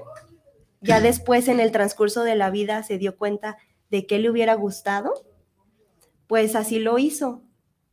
[0.80, 3.56] Ya después en el transcurso de la vida se dio cuenta
[3.90, 5.12] de qué le hubiera gustado,
[6.26, 7.42] pues así lo hizo.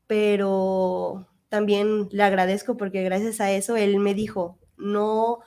[0.07, 5.39] Pero también le agradezco porque gracias a eso él me dijo, no,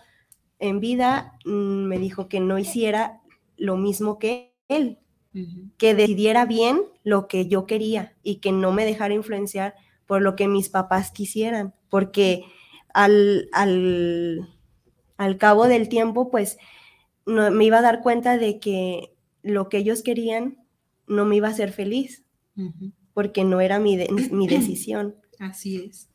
[0.59, 3.21] en vida mm, me dijo que no hiciera
[3.57, 4.99] lo mismo que él,
[5.79, 9.75] que decidiera bien lo que yo quería y que no me dejara influenciar
[10.07, 12.45] por lo que mis papás quisieran, porque
[12.93, 14.49] al, al
[15.17, 16.59] al cabo del tiempo, pues
[17.27, 20.59] no, me iba a dar cuenta de que lo que ellos querían
[21.07, 22.25] no me iba a hacer feliz,
[23.13, 23.99] porque no era mi,
[24.31, 25.17] mi decisión.
[25.39, 26.09] Así es.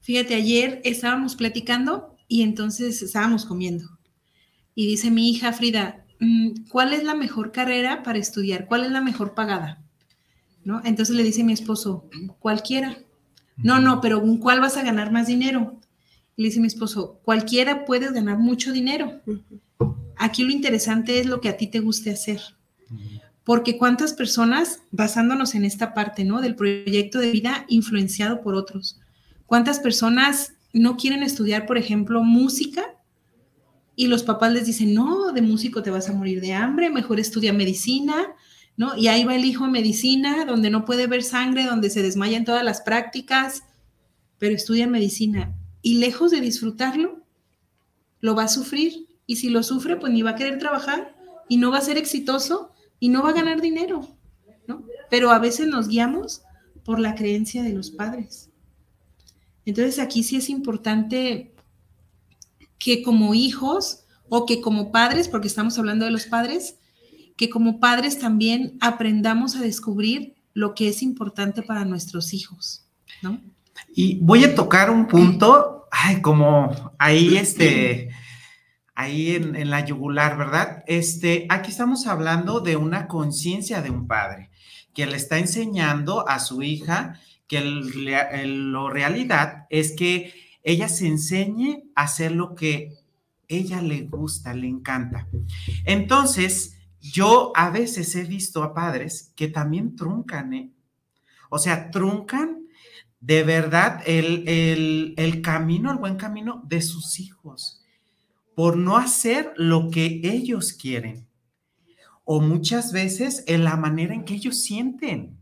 [0.00, 3.84] Fíjate, ayer estábamos platicando y entonces estábamos comiendo.
[4.74, 6.05] Y dice mi hija Frida,
[6.68, 8.66] ¿cuál es la mejor carrera para estudiar?
[8.66, 9.82] ¿Cuál es la mejor pagada?
[10.64, 10.80] ¿No?
[10.84, 12.98] Entonces le dice mi esposo, cualquiera.
[13.56, 15.78] No, no, pero ¿cuál vas a ganar más dinero?
[16.36, 19.20] le dice mi esposo, cualquiera puede ganar mucho dinero.
[20.16, 22.40] Aquí lo interesante es lo que a ti te guste hacer.
[23.42, 26.40] Porque cuántas personas, basándonos en esta parte, ¿no?
[26.40, 29.00] Del proyecto de vida influenciado por otros,
[29.46, 32.95] cuántas personas no quieren estudiar, por ejemplo, música
[33.96, 37.18] y los papás les dicen, no, de músico te vas a morir de hambre, mejor
[37.18, 38.34] estudia medicina,
[38.76, 38.94] ¿no?
[38.94, 42.36] Y ahí va el hijo a medicina, donde no puede ver sangre, donde se desmaya
[42.36, 43.64] en todas las prácticas,
[44.38, 45.56] pero estudia medicina.
[45.80, 47.24] Y lejos de disfrutarlo,
[48.20, 49.06] lo va a sufrir.
[49.26, 51.16] Y si lo sufre, pues ni va a querer trabajar
[51.48, 54.06] y no va a ser exitoso y no va a ganar dinero,
[54.68, 54.84] ¿no?
[55.08, 56.42] Pero a veces nos guiamos
[56.84, 58.50] por la creencia de los padres.
[59.64, 61.55] Entonces aquí sí es importante
[62.78, 66.78] que como hijos o que como padres, porque estamos hablando de los padres,
[67.36, 72.86] que como padres también aprendamos a descubrir lo que es importante para nuestros hijos,
[73.22, 73.40] ¿no?
[73.94, 78.10] Y voy a tocar un punto, ay, como ahí este,
[78.94, 80.82] ahí en, la yugular, ¿verdad?
[80.86, 84.50] Este, aquí estamos hablando de una conciencia de un padre
[84.94, 88.30] que le está enseñando a su hija que la
[88.90, 92.98] realidad es que ella se enseñe a hacer lo que
[93.46, 95.28] ella le gusta, le encanta.
[95.84, 100.72] Entonces, yo a veces he visto a padres que también truncan, ¿eh?
[101.50, 102.66] O sea, truncan
[103.20, 107.84] de verdad el, el camino, el buen camino de sus hijos,
[108.56, 111.28] por no hacer lo que ellos quieren.
[112.24, 115.35] O muchas veces en la manera en que ellos sienten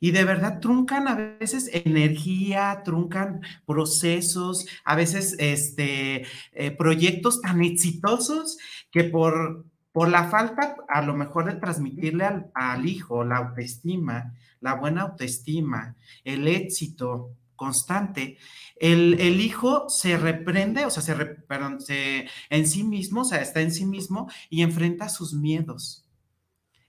[0.00, 7.62] y de verdad truncan a veces energía, truncan procesos, a veces este, eh, proyectos tan
[7.62, 8.58] exitosos
[8.90, 14.74] que por, por la falta a lo mejor de transmitirle al, hijo la autoestima, la
[14.74, 18.38] buena autoestima, el éxito constante,
[18.76, 23.60] el, hijo se reprende, o sea, se, perdón, se, en sí mismo, o sea, está
[23.60, 26.04] en sí mismo y enfrenta sus miedos.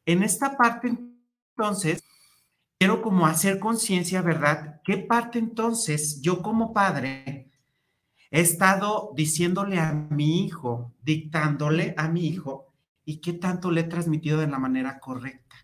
[0.06, 0.96] En esta parte,
[1.58, 2.04] entonces,
[2.80, 4.82] quiero como hacer conciencia, ¿verdad?
[4.86, 7.52] ¿Qué parte entonces yo como padre
[8.32, 13.84] he estado diciéndole a mi hijo, dictándole a mi hijo y qué tanto le he
[13.84, 15.58] transmitido de la manera correcta?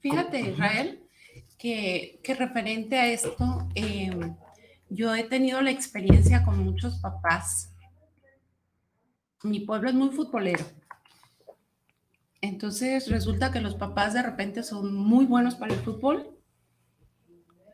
[0.00, 1.08] Fíjate, Israel,
[1.58, 4.36] que, referente a esto, em,
[4.90, 7.74] yo he tenido la experiencia con muchos papás.
[9.44, 10.64] Mi pueblo es muy futbolero
[12.42, 16.36] entonces resulta que los papás de repente son muy buenos para el fútbol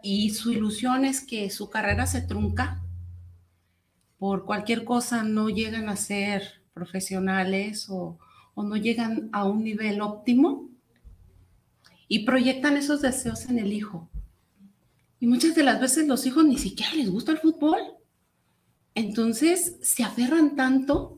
[0.02, 2.82] y su ilusión es que su carrera se trunca.
[4.18, 8.18] Por cualquier cosa no llegan a ser profesionales o,
[8.56, 10.68] no llegan a un nivel óptimo
[12.06, 14.10] y proyectan esos deseos en el hijo.
[15.18, 17.78] Y muchas de las veces los hijos ni siquiera les gusta el fútbol.
[18.94, 21.17] Entonces se aferran tanto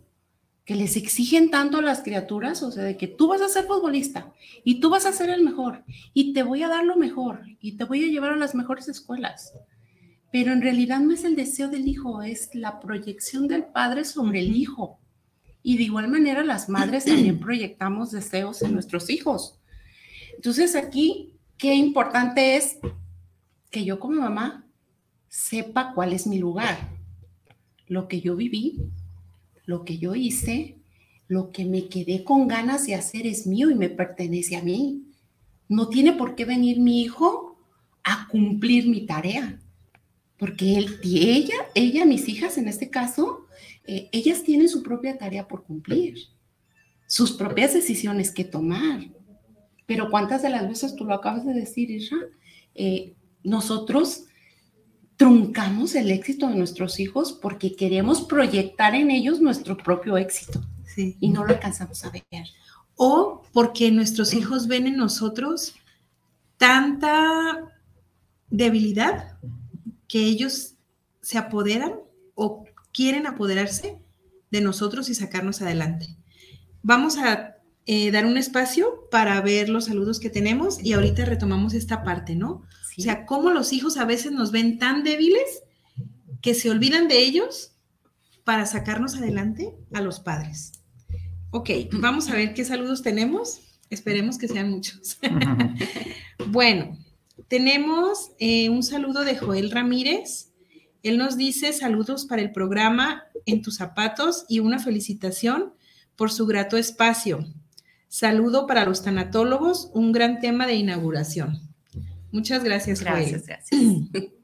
[0.71, 3.65] que les exigen tanto a las criaturas, o sea, de que tú vas a ser
[3.65, 5.83] futbolista y tú vas a ser el mejor
[6.15, 8.87] y te voy a dar lo mejor y te voy a llevar a las mejores
[8.87, 9.53] escuelas.
[10.31, 14.39] Pero en realidad no es el deseo del hijo, es la proyección del padre sobre
[14.39, 15.01] el hijo.
[15.61, 19.59] Y de igual manera las madres también proyectamos deseos en nuestros hijos.
[20.37, 22.79] Entonces aquí, qué importante es
[23.73, 24.69] que yo como mamá
[25.27, 26.79] sepa cuál es mi lugar,
[27.89, 28.89] lo que yo viví,
[29.71, 30.77] lo que yo hice,
[31.29, 35.05] lo que me quedé con ganas de hacer es mío y me pertenece a mí.
[35.69, 37.57] No tiene por qué venir mi hijo
[38.03, 39.61] a cumplir mi tarea,
[40.37, 43.47] porque él, ella, ella, mis hijas en este caso,
[43.87, 46.19] eh, ellas tienen su propia tarea por cumplir,
[47.07, 49.09] sus propias decisiones que tomar.
[49.87, 52.19] Pero cuántas de las veces tú lo acabas de decir, Isra,
[52.75, 54.25] eh, nosotros
[55.21, 60.63] truncamos el éxito de nuestros hijos porque queremos proyectar en ellos nuestro propio éxito
[60.97, 62.25] y no lo alcanzamos a ver.
[62.95, 65.75] O porque nuestros hijos ven en nosotros
[66.57, 67.71] tanta
[68.49, 69.37] debilidad
[70.09, 70.77] que ellos
[71.21, 71.97] se apoderan
[72.35, 74.01] o quieren apoderarse
[74.51, 76.17] de nosotros y sacarnos adelante.
[76.81, 81.75] Vamos a eh, dar un espacio para ver los saludos que tenemos y ahorita retomamos
[81.75, 82.63] esta parte, ¿no?
[82.98, 85.62] O sea, cómo los hijos a veces nos ven tan débiles
[86.42, 87.72] que se olvidan de ellos
[88.44, 90.72] para sacarnos adelante a los padres.
[91.50, 93.61] Ok, vamos a ver qué saludos tenemos.
[93.90, 95.18] Esperemos que sean muchos.
[96.48, 96.96] bueno,
[97.48, 100.53] tenemos eh, un saludo de Joel Ramírez.
[101.03, 105.72] Él nos dice saludos para el programa En tus zapatos y una felicitación
[106.14, 107.47] por su grato espacio.
[108.09, 111.70] Saludo para los tanatólogos, un gran tema de inauguración.
[112.33, 113.81] Muchas gracias, Gracias, gracias.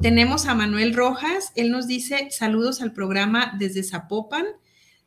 [0.00, 1.52] Tenemos a Manuel Rojas.
[1.56, 4.46] Él nos dice saludos al programa desde Zapopan.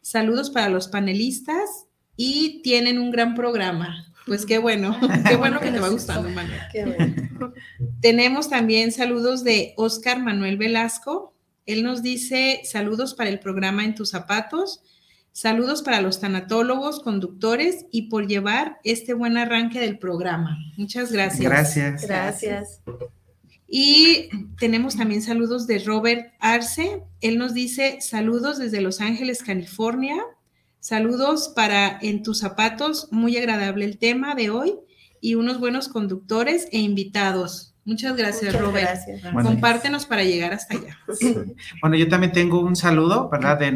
[0.01, 1.87] Saludos para los panelistas
[2.17, 4.11] y tienen un gran programa.
[4.25, 6.59] Pues qué bueno, qué bueno que te va gustando, Manuel.
[8.01, 11.35] Tenemos también saludos de Oscar Manuel Velasco.
[11.65, 14.83] Él nos dice saludos para el programa En tus zapatos,
[15.31, 20.57] saludos para los tanatólogos, conductores y por llevar este buen arranque del programa.
[20.77, 21.41] Muchas gracias.
[21.41, 22.01] Gracias.
[22.07, 22.81] Gracias.
[23.67, 24.29] Y
[24.59, 27.03] tenemos también saludos de Robert Arce.
[27.21, 30.17] Él nos dice saludos desde Los Ángeles, California.
[30.81, 34.73] Saludos para En tus zapatos, muy agradable el tema de hoy
[35.21, 37.70] y unos buenos conductores e invitados.
[37.83, 38.99] Muchas gracias, Robert.
[39.41, 40.97] Compártenos para llegar hasta allá.
[41.81, 43.57] Bueno, yo también tengo un saludo, ¿verdad?
[43.57, 43.71] De,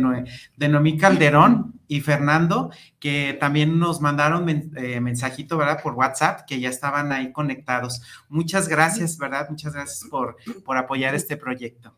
[0.58, 5.82] de Noemí Calderón y Fernando, que también nos mandaron eh, mensajito, ¿verdad?
[5.82, 8.02] Por WhatsApp, que ya estaban ahí conectados.
[8.30, 9.50] Muchas gracias, ¿verdad?
[9.50, 11.96] Muchas gracias por, por apoyar este proyecto.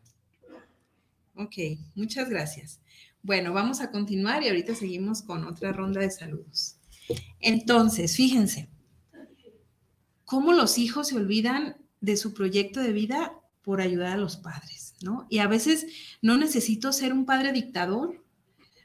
[1.34, 1.56] Ok,
[1.94, 2.80] muchas gracias.
[3.22, 6.76] Bueno, vamos a continuar y ahorita seguimos con otra ronda de saludos.
[7.40, 8.68] Entonces, fíjense,
[10.24, 13.32] cómo los hijos se olvidan de su proyecto de vida
[13.62, 15.26] por ayudar a los padres, ¿no?
[15.28, 15.86] Y a veces
[16.22, 18.24] no necesito ser un padre dictador,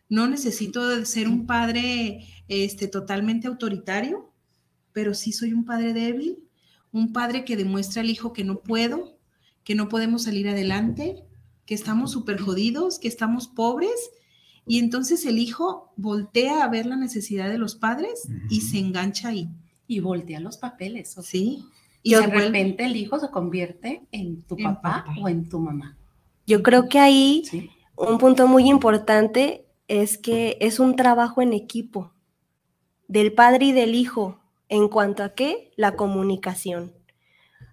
[0.10, 4.32] no necesito ser un padre este, totalmente autoritario,
[4.92, 6.44] pero sí soy un padre débil,
[6.92, 9.18] un padre que demuestra al hijo que no puedo,
[9.64, 11.24] que no podemos salir adelante,
[11.66, 14.12] que estamos súper jodidos, que estamos pobres
[14.66, 19.30] y entonces el hijo voltea a ver la necesidad de los padres y se engancha
[19.30, 19.50] ahí.
[19.88, 21.16] Y voltea los papeles.
[21.22, 21.66] Sí.
[22.04, 25.98] Y de repente el hijo se convierte en tu papá, o en tu mamá.
[26.46, 27.44] Yo creo que ahí
[27.96, 32.14] un punto muy importante es que es un trabajo en equipo
[33.08, 34.40] del padre y del hijo
[34.70, 35.72] en cuanto a qué?
[35.78, 36.94] La comunicación.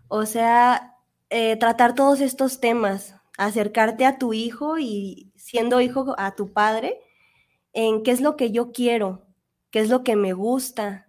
[0.09, 0.99] O sea,
[1.31, 7.01] eh, tratar todos estos temas, acercarte a tu hijo y siendo hijo a tu padre,
[7.72, 9.22] en qué es lo que yo quiero,
[9.70, 11.07] qué es lo que me gusta.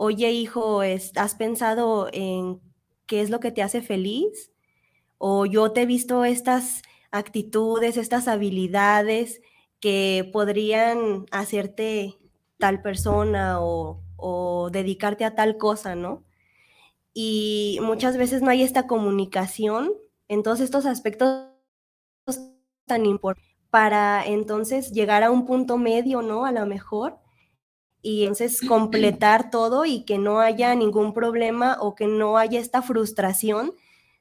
[0.00, 0.80] Oye, hijo,
[1.16, 2.60] ¿has pensado en
[3.06, 4.52] qué es lo que te hace feliz?
[5.18, 9.40] O yo te he visto estas actitudes, estas habilidades
[9.80, 12.16] que podrían hacerte
[12.58, 16.22] tal persona o, dedicarte a tal cosa, ¿no?
[17.14, 19.92] Y muchas veces no hay esta comunicación
[20.28, 21.50] en todos estos aspectos
[22.86, 26.46] tan importante para entonces llegar a un punto medio, ¿no?
[26.46, 27.18] A lo mejor.
[28.00, 32.80] Y entonces completar todo y que no haya ningún problema o que no haya esta
[32.80, 33.72] frustración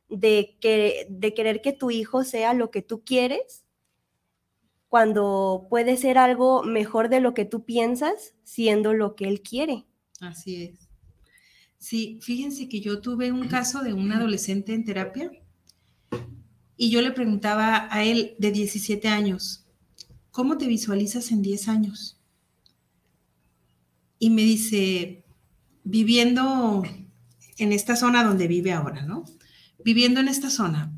[0.10, 3.64] de, que, de querer que tu hijo sea lo que tú quieres,
[4.90, 9.86] cuando puede ser algo mejor de lo que tú piensas, siendo lo que él quiere.
[10.20, 10.88] Así es.
[11.78, 15.32] Sí, fíjense que yo tuve un caso de un adolescente en terapia
[16.76, 19.66] y yo le preguntaba a él de 17 años,
[20.32, 22.17] ¿cómo te visualizas en 10 años?
[24.20, 25.24] Y me dice,
[25.84, 26.84] viviendo
[27.58, 29.26] en esta zona donde vive ahora, ¿no?
[29.84, 30.92] Viviendo en esta zona.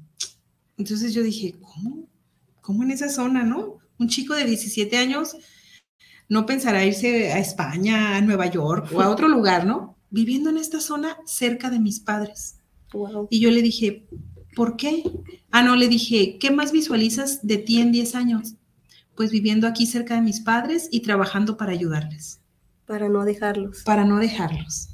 [0.77, 2.07] Entonces yo dije, ¿cómo?
[2.61, 3.79] ¿Cómo en esa zona, no?
[3.97, 5.35] Un chico de 17 años
[6.29, 9.97] no pensará irse a España, a Nueva York o a otro lugar, ¿no?
[10.09, 12.59] Viviendo en esta zona cerca de mis padres.
[13.29, 14.07] Y yo le dije,
[14.55, 15.03] ¿Por qué?
[15.51, 18.55] Ah, no, le dije, ¿qué más visualizas de ti en 10 años?
[19.15, 22.41] Pues viviendo aquí cerca de mis padres y trabajando para ayudarles.
[22.89, 23.83] Para no dejarlos.
[23.83, 24.89] Para no dejarlos.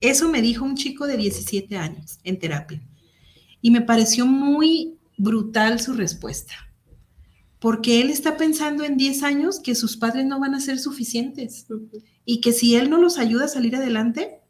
[0.00, 2.82] Eso me dijo un chico de 17 años en terapia.
[3.62, 6.54] Y me pareció muy brutal su respuesta.
[7.60, 11.68] Porque él está pensando en 10 años que sus padres no van a ser suficientes.
[12.24, 14.40] Y que si él no los ayuda a salir adelante,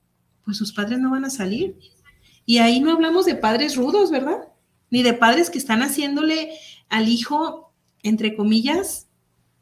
[0.43, 1.79] pues sus padres no van a salir.
[2.47, 4.49] Y ahí no hablamos de padres rudos, ¿verdad?
[4.91, 6.51] ni de padres que están haciéndole
[6.89, 9.09] al hijo, entre comillas,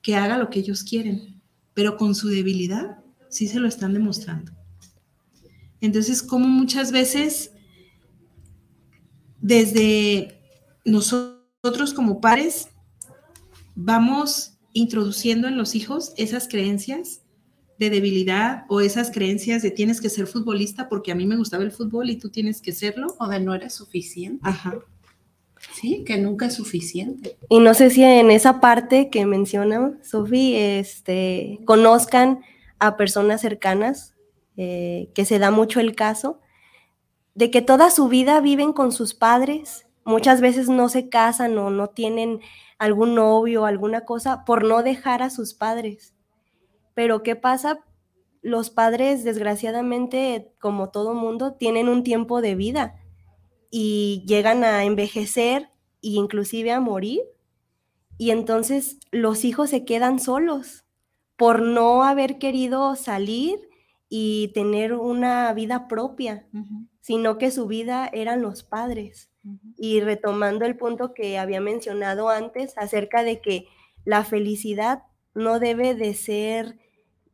[0.03, 1.41] que haga lo que ellos quieren,
[1.73, 3.04] pero con su debilidad
[3.35, 4.53] sí se lo están demostrando.
[5.81, 7.51] Entonces, como muchas veces
[9.41, 10.41] desde
[10.85, 12.69] nosotros como padres
[13.75, 17.23] vamos introduciendo en los hijos esas creencias
[17.79, 21.65] de debilidad o esas creencias de tienes que ser futbolista porque a mí me gustaba
[21.65, 23.17] el fútbol y tú tienes que serlo.
[23.19, 24.41] O de no eres suficiente.
[24.43, 24.79] Ajá.
[25.75, 27.37] Sí, que nunca es suficiente.
[27.49, 32.41] Y no sé si en esa parte que menciona Sofi, este, conozcan
[32.79, 34.15] a personas cercanas,
[34.57, 36.41] eh, que se da mucho el caso,
[37.35, 41.71] de que toda su vida viven con sus padres, muchas veces no se casan o
[41.71, 42.41] no tienen
[42.79, 46.15] algún novio o alguna cosa por no dejar a sus padres.
[46.95, 47.85] Pero ¿qué pasa?
[48.43, 52.97] Los padres, desgraciadamente, como todo mundo, tienen un tiempo de vida
[53.71, 55.71] y llegan a envejecer
[56.03, 57.23] e inclusive a morir.
[58.19, 60.84] Y entonces los hijos se quedan solos
[61.37, 63.59] por no haber querido salir
[64.09, 66.47] y tener una vida propia,
[67.01, 69.31] sino que su vida eran los padres.
[69.77, 73.67] Y retomando el punto que había mencionado antes acerca de que
[74.05, 75.03] la felicidad
[75.35, 76.79] no debe de ser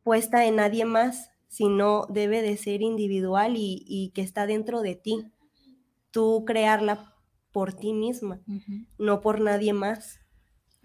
[0.03, 5.31] puesta en nadie más, sino debe de ser individual y, que está dentro de ti.
[6.09, 7.13] Tú crearla
[7.51, 8.41] por ti misma,
[8.97, 10.19] no por nadie más.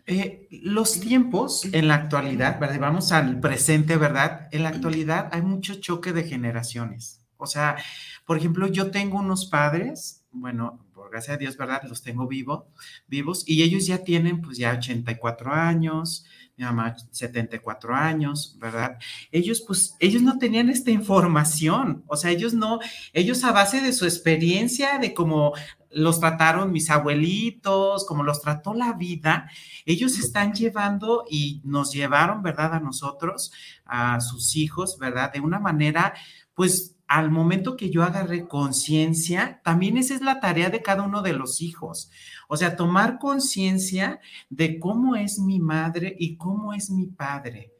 [0.09, 2.79] Eh, los tiempos en la actualidad, ¿verdad?
[2.79, 4.49] Vamos al presente, ¿verdad?
[4.53, 7.21] En la actualidad hay mucho choque de generaciones.
[7.39, 7.77] O sea,
[8.25, 11.83] por ejemplo, yo tengo unos padres, bueno, por gracias a Dios, ¿verdad?
[11.89, 12.71] Los tengo vivo,
[13.09, 16.25] vivos y ellos ya tienen pues ya 84 años,
[16.57, 18.99] mi mamá 74 años, ¿verdad?
[19.31, 22.79] Ellos pues, ellos no tenían esta información, o sea, ellos no,
[23.13, 25.53] ellos a base de su experiencia, de cómo
[25.91, 29.51] los trataron mis abuelitos, como los trató la vida,
[29.85, 32.75] ellos están llevando y nos llevaron, ¿verdad?
[32.75, 33.53] A nosotros,
[33.85, 35.33] a sus hijos, ¿verdad?
[35.33, 36.15] De una manera,
[36.55, 41.23] pues al momento que yo agarré conciencia, también esa es la tarea de cada uno
[41.23, 42.11] de los hijos.
[42.49, 44.21] O sea, tomar conciencia
[44.51, 47.73] de cómo es mi madre y cómo es mi padre.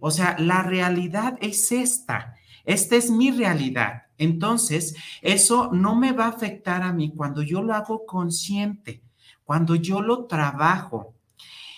[0.00, 2.34] O sea, la realidad es esta.
[2.64, 4.03] Esta es mi realidad.
[4.18, 9.02] Entonces, eso no me va a afectar a mí cuando yo lo hago consciente,
[9.44, 11.14] cuando yo lo trabajo.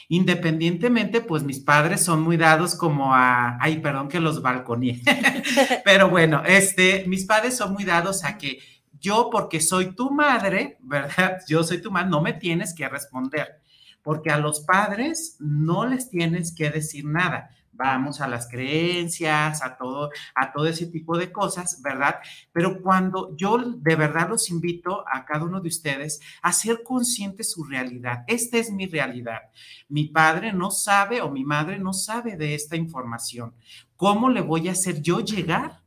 [0.08, 5.02] Independientemente, pues mis padres son muy dados como a, ay, perdón que los balconí,
[5.84, 8.60] pero bueno, este, mis padres son muy dados a que
[9.00, 11.38] yo, porque soy tu madre, ¿verdad?
[11.48, 13.60] Yo soy tu madre, no me tienes que responder,
[14.02, 19.76] porque a los padres no les tienes que decir nada vamos a las creencias, a
[19.76, 22.16] todo, a todo ese tipo de cosas, ¿verdad?
[22.52, 27.52] Pero cuando yo de verdad los invito a cada uno de ustedes a ser conscientes
[27.52, 28.24] su realidad.
[28.26, 29.42] Esta es mi realidad.
[29.88, 33.54] Mi padre no sabe o mi madre no sabe de esta información.
[33.96, 35.84] ¿Cómo le voy a hacer yo llegar?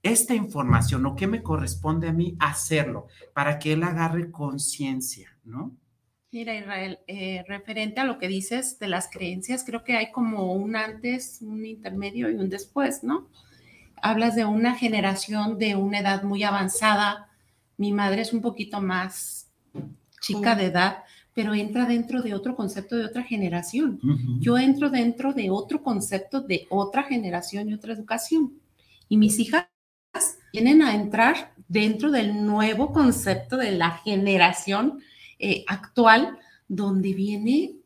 [0.00, 5.72] esta información o qué me corresponde a mí hacerlo para que él agarre conciencia, ¿no?
[6.30, 10.52] Mira, Israel, eh, referente a lo que dices de las creencias, creo que hay como
[10.52, 13.28] un antes, un intermedio y un después, ¿no?
[14.02, 17.28] Hablas de una generación de una edad muy avanzada.
[17.78, 19.48] Mi madre es un poquito más
[20.20, 20.98] chica de edad,
[21.32, 23.98] pero entra dentro de otro concepto de otra generación.
[24.38, 28.52] Yo entro dentro de otro concepto de otra generación y otra educación.
[29.08, 29.66] Y mis hijas
[30.52, 35.00] vienen a entrar dentro del nuevo concepto de la generación
[35.38, 37.76] eh, actual donde viene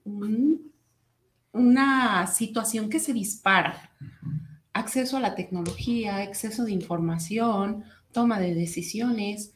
[1.53, 3.91] una situación que se dispara.
[4.73, 9.55] Acceso a la tecnología, exceso de información, toma de decisiones.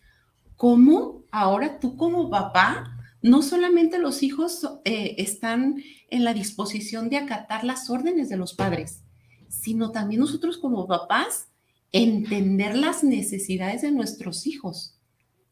[0.56, 2.92] ¿Cómo ahora tú como papá,
[3.22, 8.54] no solamente los hijos eh, están en la disposición de acatar las órdenes de los
[8.54, 9.02] padres,
[9.48, 11.48] sino también nosotros como papás
[11.92, 14.95] entender las necesidades de nuestros hijos?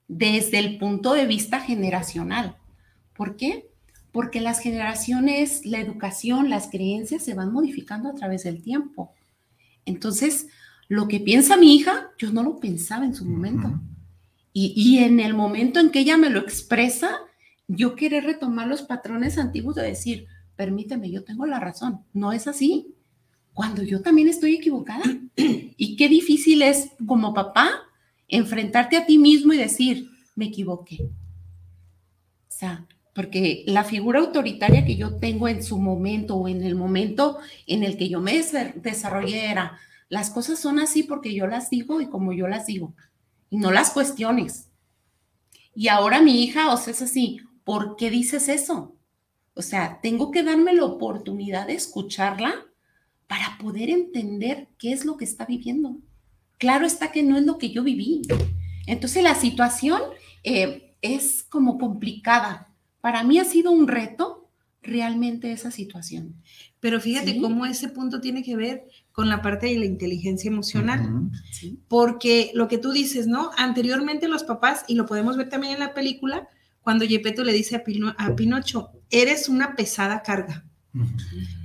[0.08, 2.56] Desde el punto de vista generacional.
[3.14, 3.70] ¿Por qué?
[4.12, 9.12] Porque las generaciones, la educación, las creencias se van modificando a través del tiempo.
[9.86, 10.46] Entonces,
[10.88, 13.80] lo que piensa mi hija, yo no lo pensaba en su momento.
[14.56, 17.18] Y, en el momento en que ella me lo expresa,
[17.66, 22.04] yo quiero retomar los patrones antiguos de decir, permíteme, yo tengo la razón.
[22.12, 22.94] No es así.
[23.52, 25.02] Cuando yo también estoy equivocada.
[25.36, 27.82] y qué difícil es como papá
[28.28, 30.98] enfrentarte a ti mismo y decir, me equivoqué.
[31.02, 36.74] O sea, porque la figura autoritaria que yo tengo en su momento o en el
[36.74, 38.42] momento en el que yo me
[38.76, 42.94] desarrollé era, las cosas son así porque yo las digo y como yo las digo,
[43.50, 44.68] y no las cuestiones.
[45.74, 48.96] Y ahora mi hija, o sea, es así, ¿por qué dices eso?
[49.54, 52.66] O sea, tengo que darme la oportunidad de escucharla
[53.28, 55.98] para poder entender qué es lo que está viviendo
[56.58, 58.22] claro está que no es lo que yo viví.
[58.86, 60.00] Entonces la situación
[60.42, 62.74] eh, es como complicada.
[63.00, 64.50] Para mí ha sido un reto
[64.84, 66.36] realmente esa situación.
[66.80, 71.30] Pero fíjate cómo ese punto tiene que ver con la parte de la inteligencia emocional.
[71.88, 73.50] Porque lo que tú dices, ¿no?
[73.56, 76.48] Anteriormente los papás, y lo podemos ver también en la película,
[76.82, 77.82] cuando Yepeto le dice a,
[78.18, 80.64] a Pinocho, eres una pesada carga.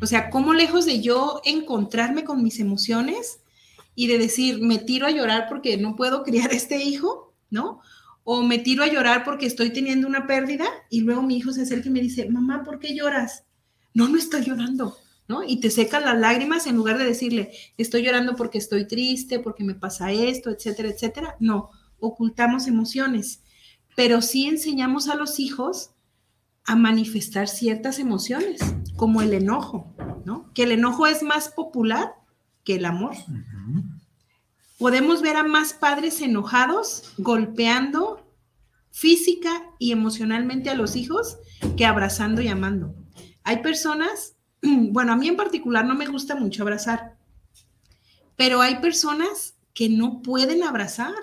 [0.01, 3.41] O sea, ¿cómo lejos de yo encontrarme con mis emociones,
[3.99, 7.81] y de decir, me tiro a llorar porque no puedo criar este hijo, ¿no?
[8.23, 11.63] O me tiro a llorar porque estoy teniendo una pérdida y luego mi hijo se
[11.63, 13.43] acerca y me dice, mamá, ¿por qué lloras?
[13.93, 14.95] No, no estoy llorando,
[15.27, 15.43] ¿no?
[15.43, 19.65] Y te secan las lágrimas en lugar de decirle, estoy llorando porque estoy triste, porque
[19.65, 21.35] me pasa esto, etcétera, etcétera.
[21.41, 23.41] No, ocultamos emociones,
[23.97, 25.91] pero sí enseñamos a los hijos
[26.63, 28.61] a manifestar ciertas emociones,
[28.95, 29.93] como el enojo,
[30.23, 30.53] ¿no?
[30.53, 32.18] Que el enojo es más popular
[32.69, 33.15] que el amor.
[34.77, 38.31] podemos ver a más padres enojados, golpeando
[38.91, 41.39] física y emocionalmente a los hijos
[41.75, 42.93] que abrazando y amando.
[43.43, 47.17] Hay personas, bueno, a mí en particular no me gusta mucho abrazar,
[48.35, 51.15] pero hay personas que no pueden abrazar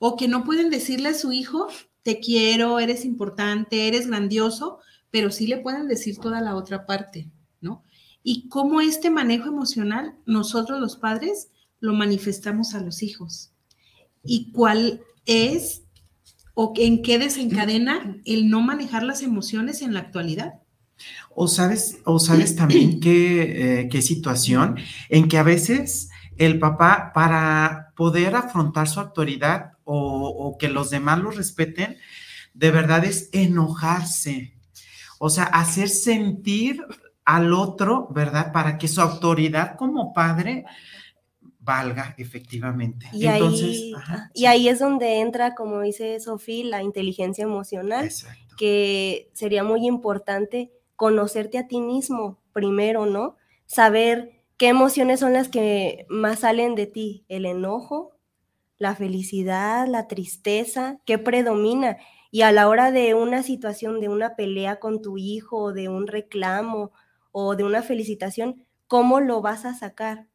[0.00, 1.68] o que no pueden decirle a su hijo,
[2.02, 4.80] te quiero, eres importante, eres grandioso,
[5.12, 7.84] pero sí le pueden decir toda la otra parte, ¿no?
[8.30, 11.48] Y cómo este manejo emocional nosotros los padres
[11.80, 13.52] lo manifestamos a los hijos.
[14.22, 15.84] Y cuál es
[16.52, 20.60] o en qué desencadena el no manejar las emociones en la actualidad.
[21.34, 24.76] O sabes, o sabes también qué, eh, qué situación
[25.08, 30.90] en que a veces el papá, para poder afrontar su autoridad o, o, que los
[30.90, 31.96] demás lo respeten,
[32.52, 34.54] de verdad es enojarse.
[35.18, 36.84] O sea, hacer sentir
[37.28, 38.52] al otro, ¿verdad?
[38.52, 40.64] Para que su autoridad como padre
[41.60, 43.06] valga efectivamente.
[43.12, 43.92] Y, ahí,
[44.32, 48.08] y ahí es donde entra, como dice Sofía, la inteligencia emocional,
[48.56, 53.36] que sería muy importante conocerte a ti mismo primero, ¿no?
[53.66, 58.12] Saber qué emociones son las que más salen de ti, el enojo,
[58.78, 61.98] la felicidad, la tristeza, qué predomina.
[62.30, 66.06] Y a la hora de una situación, de una pelea con tu hijo, de un
[66.06, 66.92] reclamo
[67.40, 70.26] o de una felicitación, ¿cómo lo vas a sacar?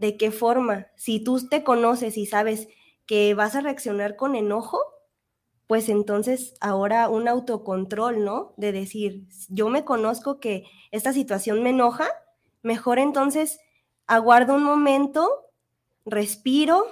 [0.00, 0.86] de qué forma.
[0.96, 2.68] Si tú te conoces y sabes
[3.06, 4.80] que vas a reaccionar con enojo,
[5.66, 8.54] pues entonces ahora un autocontrol, ¿no?
[8.56, 12.08] De decir, yo me conozco que esta situación me enoja,
[12.62, 13.60] mejor entonces
[14.06, 15.28] aguardo un momento,
[16.06, 16.86] respiro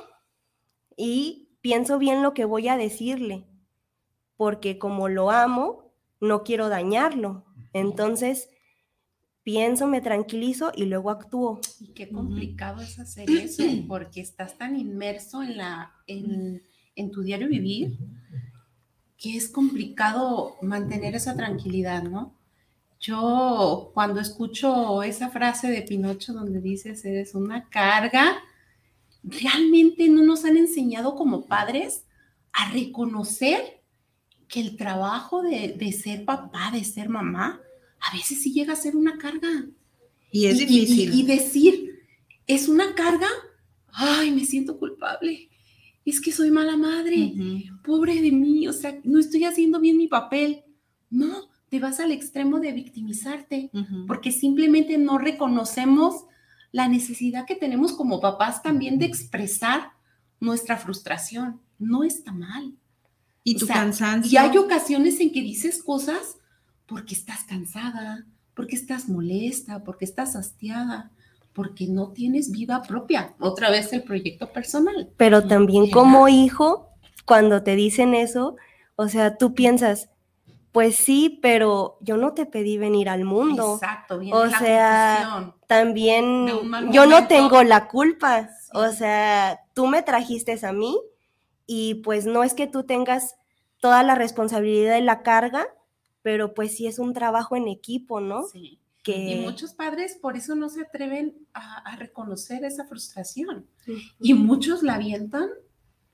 [0.97, 3.47] y pienso bien lo que voy a decirle,
[4.37, 7.47] porque como lo amo, no quiero dañarlo.
[7.73, 8.51] Entonces,
[9.49, 11.59] pienso, me tranquilizo y luego actúo.
[11.81, 16.63] Y qué complicado es hacer eso, porque estás tan inmerso en, la, en,
[16.95, 17.97] en tu diario vivir
[19.17, 22.35] que es complicado mantener esa tranquilidad, ¿no?
[23.01, 28.37] Yo cuando escucho esa frase de Pinocho donde dices, eres una carga,
[29.23, 32.05] realmente no nos han enseñado como padres
[32.53, 33.81] a reconocer
[34.47, 37.63] que el trabajo de, de ser papá, de ser mamá,
[38.01, 39.67] a veces sí llega a ser una carga.
[40.31, 41.15] Y es difícil.
[41.15, 42.01] Y, decir,
[42.47, 43.29] es una carga,
[43.93, 45.49] ay, me siento culpable.
[46.05, 47.35] Es que soy mala madre,
[47.85, 50.65] pobre de mí, o sea, no estoy haciendo bien mi papel.
[51.11, 53.71] No, te vas al extremo de victimizarte,
[54.07, 56.25] porque simplemente no reconocemos
[56.73, 59.93] la necesidad que tenemos como papás también de expresar
[60.41, 61.61] nuestra frustración.
[61.79, 62.75] No está mal.
[63.45, 64.31] Y tu cansancio.
[64.31, 66.37] Y hay ocasiones en que dices cosas
[66.89, 68.25] porque estás cansada,
[68.55, 71.13] porque estás molesta, porque estás hastiada,
[71.53, 73.35] porque no tienes vida propia.
[73.39, 75.11] Otra vez el proyecto personal.
[75.17, 76.89] Pero también como hijo,
[77.25, 78.57] cuando te dicen eso,
[78.97, 80.09] o sea, tú piensas,
[80.73, 83.75] pues sí, pero yo no te pedí venir al mundo.
[83.75, 84.35] Exacto, bien.
[84.35, 86.47] O sea, también
[86.91, 88.49] yo no tengo la culpa.
[88.73, 90.99] O sea, tú me trajiste a mí
[91.67, 93.37] y pues no es que tú tengas
[93.79, 95.67] toda la responsabilidad de la carga,
[96.29, 98.47] pero pues sí es un trabajo en equipo, ¿no?
[98.53, 98.79] Sí.
[99.03, 99.31] Que...
[99.31, 103.65] Y muchos padres por eso no se atreven a, reconocer esa frustración.
[104.21, 105.49] Y muchos la avientan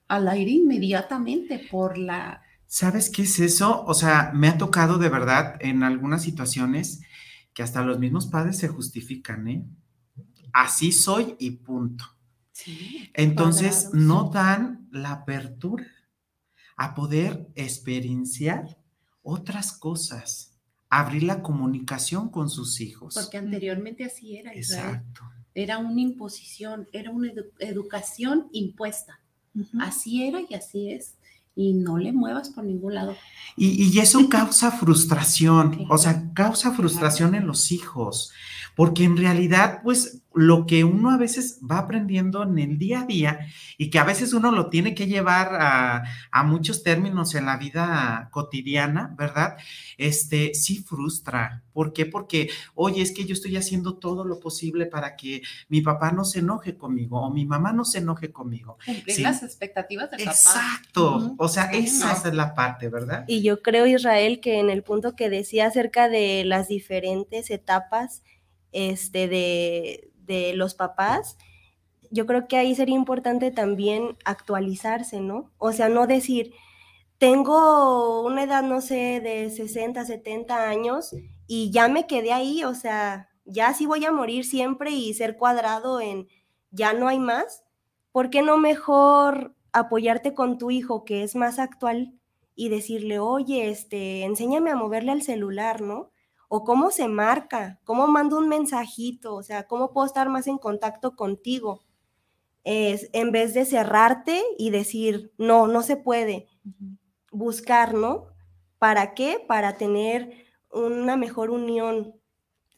[0.06, 2.42] al aire inmediatamente por la...
[2.68, 3.84] ¿Sabes qué es eso?
[3.86, 7.00] O sea, me ha tocado de verdad en algunas situaciones
[7.52, 9.66] que hasta los mismos padres se justifican, ¿eh?
[10.52, 12.04] Así soy y punto.
[12.52, 15.88] Sí, Entonces, no dan la apertura
[16.76, 18.78] a poder experienciar
[19.24, 20.52] otras cosas,
[20.88, 23.14] abrir la comunicación con sus hijos.
[23.14, 24.54] Porque anteriormente así era.
[24.54, 25.22] Exacto.
[25.54, 29.18] Era una imposición, era una educación impuesta.
[29.80, 31.14] Así era y así es.
[31.56, 33.16] Y no le muevas por ningún lado.
[33.56, 38.32] Y, y eso causa frustración, o sea, causa frustración en los hijos,
[38.74, 43.06] porque en realidad, pues lo que uno a veces va aprendiendo en el día a
[43.06, 43.46] día
[43.78, 48.28] y que a veces uno lo tiene que llevar a, muchos términos en la vida
[48.30, 49.56] cotidiana, ¿verdad?
[49.96, 51.62] Este sí frustra.
[51.72, 52.04] ¿Por qué?
[52.04, 56.24] Porque, oye, es que yo estoy haciendo todo lo posible para que mi papá no
[56.24, 58.76] se enoje conmigo o mi mamá no se enoje conmigo.
[58.84, 60.32] Cumplir las expectativas del papá.
[60.32, 61.34] Exacto.
[61.38, 63.24] O sea, esa es la parte, ¿verdad?
[63.26, 68.22] Y yo creo, Israel, que en el punto que decía acerca de las diferentes etapas
[68.74, 71.38] este, de, de los papás,
[72.10, 75.50] yo creo que ahí sería importante también actualizarse, ¿no?
[75.58, 76.52] O sea, no decir,
[77.18, 81.14] tengo una edad, no sé, de 60, 70 años
[81.46, 85.36] y ya me quedé ahí, o sea, ya sí voy a morir siempre y ser
[85.36, 86.28] cuadrado en
[86.70, 87.64] ya no hay más,
[88.12, 92.14] ¿por qué no mejor apoyarte con tu hijo que es más actual
[92.54, 96.10] y decirle, oye, este, enséñame a moverle al celular, ¿no?
[96.56, 100.56] O cómo se marca, cómo mando un mensajito, o sea, cómo puedo estar más en
[100.56, 101.82] contacto contigo.
[102.62, 106.46] Es, en vez de cerrarte y decir, no, no se puede,
[107.32, 108.26] buscar, ¿no?
[108.78, 109.44] ¿Para qué?
[109.48, 112.14] Para tener una mejor unión,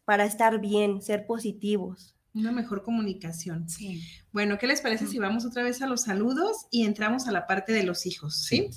[0.06, 2.16] para estar bien, ser positivos.
[2.32, 3.68] Una mejor comunicación.
[3.68, 4.00] Sí.
[4.32, 7.46] Bueno, ¿qué les parece si vamos otra vez a los saludos y entramos a la
[7.46, 8.42] parte de los hijos?
[8.42, 8.70] ¿sí?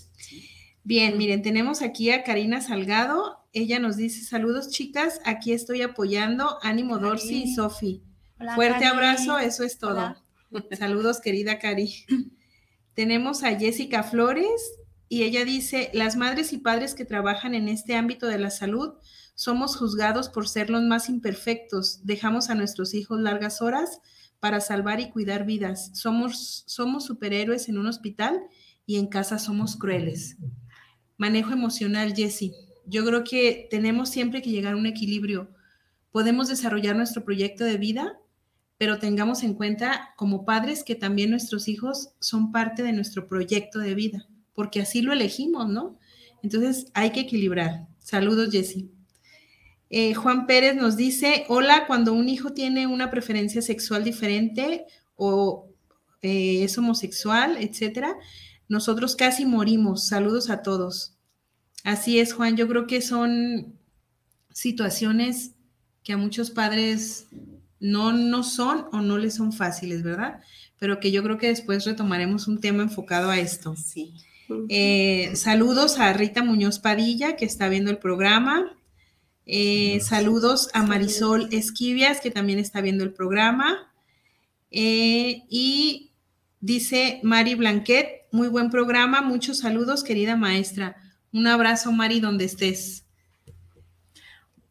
[0.84, 3.39] Bien, miren, tenemos aquí a Karina Salgado.
[3.52, 6.60] Ella nos dice, saludos chicas, aquí estoy apoyando.
[6.62, 8.04] Ánimo Dorcy y Sofi.
[8.56, 10.16] Fuerte abrazo, eso es todo.
[10.78, 12.06] Saludos, querida Cari.
[12.94, 14.74] tenemos a Jessica Flores
[15.08, 18.96] y ella dice, las madres y padres que trabajan en este ámbito de la salud
[19.36, 22.06] somos juzgados por ser los más imperfectos.
[22.06, 24.02] Dejamos a nuestros hijos largas horas
[24.40, 25.92] para salvar y cuidar vidas.
[25.94, 28.42] Somos, somos superhéroes en un hospital
[28.86, 30.38] y en casa somos crueles.
[31.18, 32.52] Manejo emocional, Jesse.
[32.90, 35.50] Yo creo que tenemos siempre que llegar a un equilibrio.
[36.12, 38.18] Podemos desarrollar nuestro proyecto de vida,
[38.80, 43.78] pero tengamos en cuenta como padres que también nuestros hijos son parte de nuestro proyecto
[43.80, 46.00] de vida, porque así lo elegimos, ¿no?
[46.42, 47.88] Entonces hay que equilibrar.
[48.00, 48.86] Saludos, Jesse.
[49.92, 54.86] Eh, Juan Pérez nos dice, hola, cuando un hijo tiene una preferencia sexual diferente
[55.16, 55.68] o
[56.22, 58.16] eh, es homosexual, etcétera,
[58.68, 60.08] nosotros casi morimos.
[60.08, 61.19] Saludos a todos.
[61.84, 63.74] Así es, Juan, yo creo que son
[64.52, 65.52] situaciones
[66.04, 67.28] que a muchos padres
[67.80, 70.42] no, no son o no les son fáciles, ¿verdad?
[70.80, 73.76] Pero que yo creo que después retomaremos un tema enfocado a esto.
[73.76, 74.14] Sí.
[74.68, 78.76] Eh, saludos a Rita Muñoz Padilla, que está viendo el programa.
[79.46, 83.92] Eh, saludos a Marisol Esquivias, que también está viendo el programa.
[84.72, 86.12] Eh, y
[86.60, 90.96] dice Mari Blanquet, muy buen programa, muchos saludos, querida maestra.
[91.32, 93.06] Un abrazo, Mari, donde estés.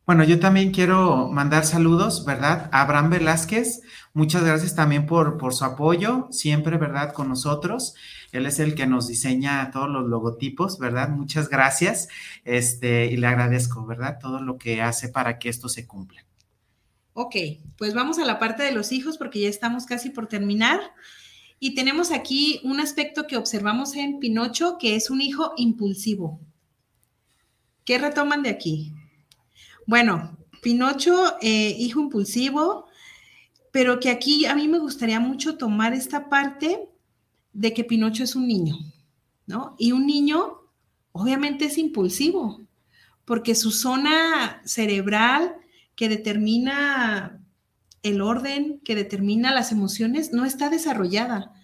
[0.09, 2.71] Bueno, yo también quiero mandar saludos, ¿verdad?
[2.73, 3.83] A Abraham Velázquez,
[4.15, 7.13] muchas gracias también por, por su apoyo, siempre, ¿verdad?
[7.13, 7.95] Con nosotros.
[8.33, 11.11] Él es el que nos diseña todos los logotipos, ¿verdad?
[11.11, 12.09] Muchas gracias.
[12.45, 14.17] Este, y le agradezco, ¿verdad?
[14.19, 16.25] Todo lo que hace para que esto se cumpla.
[17.13, 17.37] Ok,
[17.77, 20.81] pues vamos a la parte de los hijos porque ya estamos casi por terminar.
[21.61, 26.41] Y tenemos aquí un aspecto que observamos en Pinocho, que es un hijo impulsivo.
[27.89, 28.93] ¿Qué retoman de aquí?
[29.87, 32.85] Bueno, Pinocho, eh, hijo impulsivo,
[33.73, 36.87] pero que aquí a mí me gustaría mucho tomar esta parte
[37.55, 38.77] de que Pinocho es un niño,
[39.47, 39.75] ¿no?
[39.79, 40.59] Y un niño
[41.13, 42.61] obviamente es impulsivo,
[43.25, 45.55] porque su zona cerebral
[45.97, 47.43] que determina
[48.03, 51.55] el orden, que determina las emociones, no está desarrollada.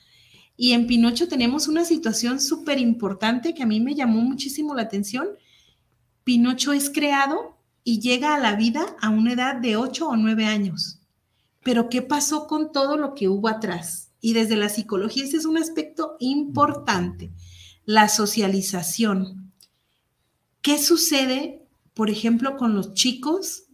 [0.57, 4.81] Y en Pinocho tenemos una situación súper importante que a mí me llamó muchísimo la
[4.81, 5.29] atención.
[6.25, 10.47] Pinocho es creado y llega a la vida a una edad de 8 o 9
[10.47, 10.99] años.
[11.63, 14.11] Pero ¿qué pasó con todo lo que hubo atrás?
[14.21, 17.31] Y desde la psicología ese es un aspecto importante,
[17.85, 19.53] la socialización.
[20.63, 21.63] ¿Qué sucede,
[21.93, 23.65] por ejemplo, con los chicos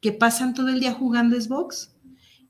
[0.00, 1.92] que pasan todo el día jugando Xbox?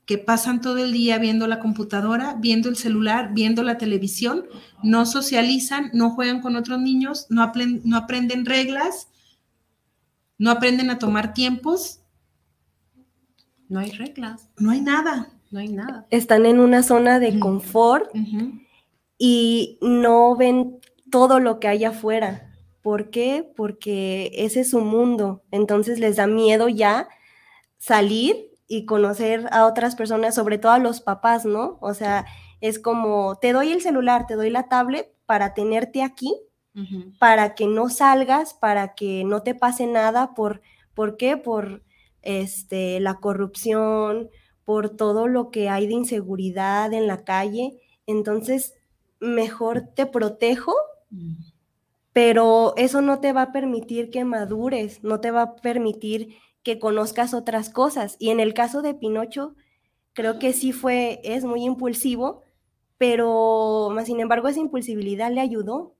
[0.05, 4.45] que pasan todo el día viendo la computadora, viendo el celular, viendo la televisión,
[4.83, 7.51] no socializan, no juegan con otros niños, no,
[7.83, 9.07] no aprenden reglas,
[10.43, 12.01] no aprenden a tomar tiempos.
[13.69, 14.49] No hay reglas.
[14.57, 15.29] No hay nada.
[15.51, 16.05] No hay nada.
[16.09, 18.11] Están en una zona de confort
[19.17, 22.53] y no ven todo lo que hay afuera.
[22.81, 23.49] ¿Por qué?
[23.55, 25.45] Porque ese es su mundo.
[25.49, 27.07] Entonces les da miedo ya
[27.77, 28.35] salir
[28.67, 31.77] y conocer a otras personas, sobre todo a los papás, ¿no?
[31.79, 32.25] O sea,
[32.59, 36.35] es como, te doy el celular, te doy la tablet para tenerte aquí
[37.19, 40.61] para que no salgas, para que no te pase nada, por,
[40.93, 41.37] ¿por qué?
[41.37, 41.83] Por
[42.21, 44.29] este, la corrupción,
[44.65, 47.79] por todo lo que hay de inseguridad en la calle.
[48.07, 48.73] Entonces,
[49.19, 50.73] mejor te protejo,
[51.09, 51.33] mm.
[52.11, 56.79] pero eso no te va a permitir que madures, no te va a permitir que
[56.79, 58.15] conozcas otras cosas.
[58.19, 59.55] Y en el caso de Pinocho,
[60.13, 62.41] creo que sí fue, es muy impulsivo,
[62.97, 65.92] pero más sin embargo esa impulsibilidad le ayudó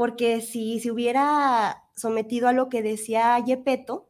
[0.00, 4.08] porque si se hubiera sometido a lo que decía Yepeto,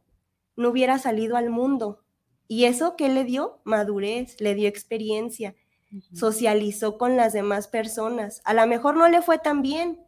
[0.55, 2.05] no hubiera salido al mundo.
[2.47, 3.59] ¿Y eso qué le dio?
[3.65, 5.53] Madurez, le dio experiencia,
[6.13, 8.41] socializó con las demás personas.
[8.45, 9.99] A lo mejor no le fue tan bien,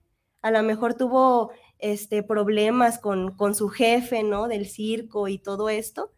[0.42, 4.48] a lo mejor tuvo este, problemas con, con su jefe, ¿no?
[4.48, 6.14] Del circo y todo esto,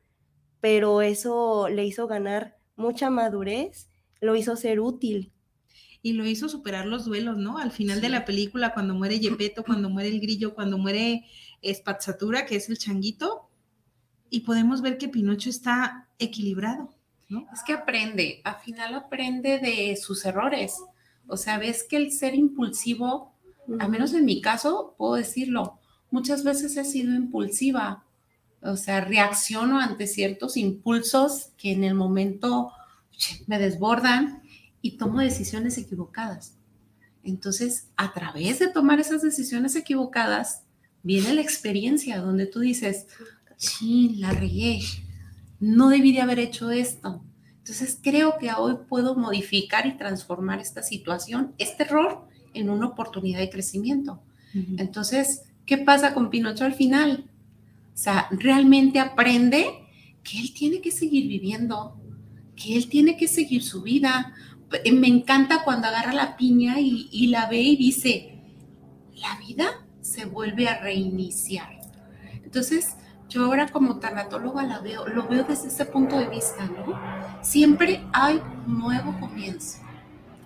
[0.60, 3.90] pero eso le hizo ganar mucha madurez,
[4.22, 5.34] lo hizo ser útil
[6.06, 7.58] y lo hizo superar los duelos, ¿no?
[7.58, 11.26] Al final de la película, cuando muere Yepeto, cuando muere el grillo, cuando muere
[11.68, 13.50] Spazzatura, que es el changuito,
[14.30, 16.94] y podemos ver que Pinocho está equilibrado,
[17.28, 17.48] ¿no?
[17.52, 20.76] Es que aprende, al final aprende de sus errores.
[21.28, 23.34] O sea, ves que el ser impulsivo,
[23.80, 25.80] al menos en mi caso, puedo decirlo,
[26.12, 28.04] muchas veces he sido impulsiva.
[28.62, 32.74] O sea, reacciono ante ciertos impulsos que en el momento
[33.48, 34.44] me desbordan
[34.86, 36.60] y tomo decisiones equivocadas.
[37.24, 40.62] Entonces, a través de tomar esas decisiones equivocadas,
[41.02, 43.08] viene la experiencia donde tú dices,
[43.58, 44.82] sí, la regué,
[45.60, 47.26] no debí de haber hecho esto.
[47.58, 53.40] Entonces, creo que hoy puedo modificar y transformar esta situación, este error, en una oportunidad
[53.40, 54.22] de crecimiento.
[54.78, 57.28] Entonces, ¿qué pasa con Pinocho al final?
[57.92, 59.66] O sea, realmente aprende
[60.24, 62.00] que él tiene que seguir viviendo,
[62.56, 64.34] que él tiene que seguir su vida,
[64.94, 68.40] me encanta cuando agarra la piña y, la ve y dice,
[69.16, 71.80] la vida se vuelve a reiniciar.
[72.44, 72.96] Entonces,
[73.30, 77.00] yo ahora como tanatóloga la veo, lo veo desde ese punto de vista, ¿no?
[77.44, 79.80] Siempre hay un nuevo comienzo.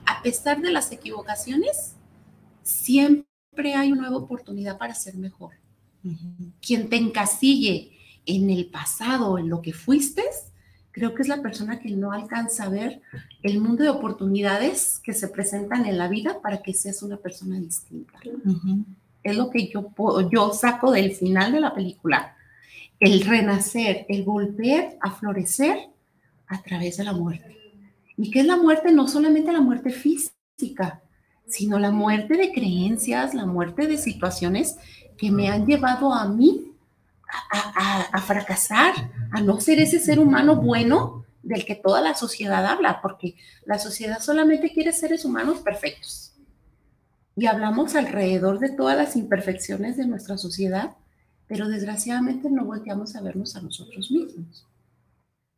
[0.05, 1.95] A pesar de las equivocaciones,
[2.63, 5.53] siempre hay una nueva oportunidad para ser mejor.
[6.61, 7.91] Quien te encasille
[8.25, 10.23] en el pasado, en lo que fuiste,
[10.99, 13.01] creo que es la persona que no alcanza a ver
[13.41, 17.57] el mundo de oportunidades que se presentan en la vida para que seas una persona
[17.57, 18.19] distinta.
[19.23, 19.91] Es lo que yo,
[20.29, 22.35] yo saco del final de la película.
[22.99, 25.89] El renacer, el volver a florecer
[26.47, 27.55] a través de la muerte.
[28.17, 28.91] ¿Y qué es la muerte?
[28.91, 31.01] No solamente la muerte física,
[31.47, 34.75] sino la muerte de creencias, la muerte de situaciones
[35.17, 36.68] que me han llevado a mí
[37.51, 38.93] a, fracasar,
[39.31, 43.79] a no ser ese ser humano bueno del que toda la sociedad habla, porque la
[43.79, 46.33] sociedad solamente quiere seres humanos perfectos.
[47.35, 50.95] Y hablamos alrededor de todas las imperfecciones de nuestra sociedad,
[51.47, 54.65] pero desgraciadamente no volteamos a vernos a nosotros mismos.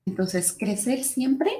[0.05, 1.51] Entonces, crecer siempre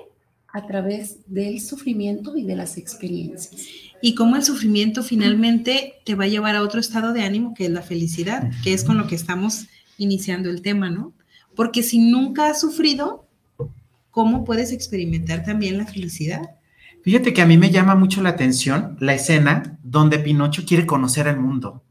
[0.53, 3.61] a través del sufrimiento y de las experiencias.
[4.01, 7.65] Y cómo el sufrimiento finalmente te va a llevar a otro estado de ánimo que
[7.65, 9.67] es la felicidad, que es con lo que estamos
[10.01, 11.13] iniciando el tema, ¿no?
[11.55, 13.27] Porque si nunca has sufrido,
[14.09, 16.41] ¿cómo puedes experimentar también la felicidad?
[17.03, 21.27] Fíjate que a mí me llama mucho la atención la escena donde Pinocho quiere conocer
[21.27, 21.83] el mundo.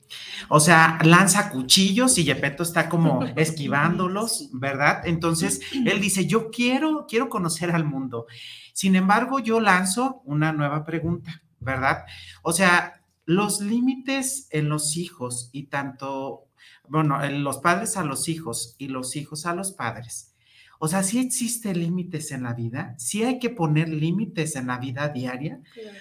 [0.48, 5.02] O sea, lanza cuchillos y Gepetto está como esquivándolos, ¿verdad?
[5.04, 8.26] Entonces, él dice, yo quiero, quiero conocer al mundo.
[8.72, 12.04] Sin embargo, yo lanzo una nueva pregunta, ¿verdad?
[12.42, 16.49] O sea, los límites en los hijos y tanto
[16.90, 20.34] bueno, los padres a los hijos y los hijos a los padres.
[20.80, 24.78] O sea, sí existen límites en la vida, sí hay que poner límites en la
[24.78, 25.60] vida diaria.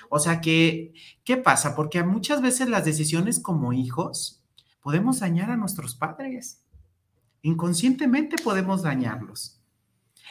[0.10, 1.76] O sea, que, ¿qué pasa?
[1.76, 4.42] Porque muchas veces las decisiones como hijos
[4.82, 6.64] podemos dañar a nuestros padres.
[7.44, 9.62] Inconscientemente podemos dañarlos.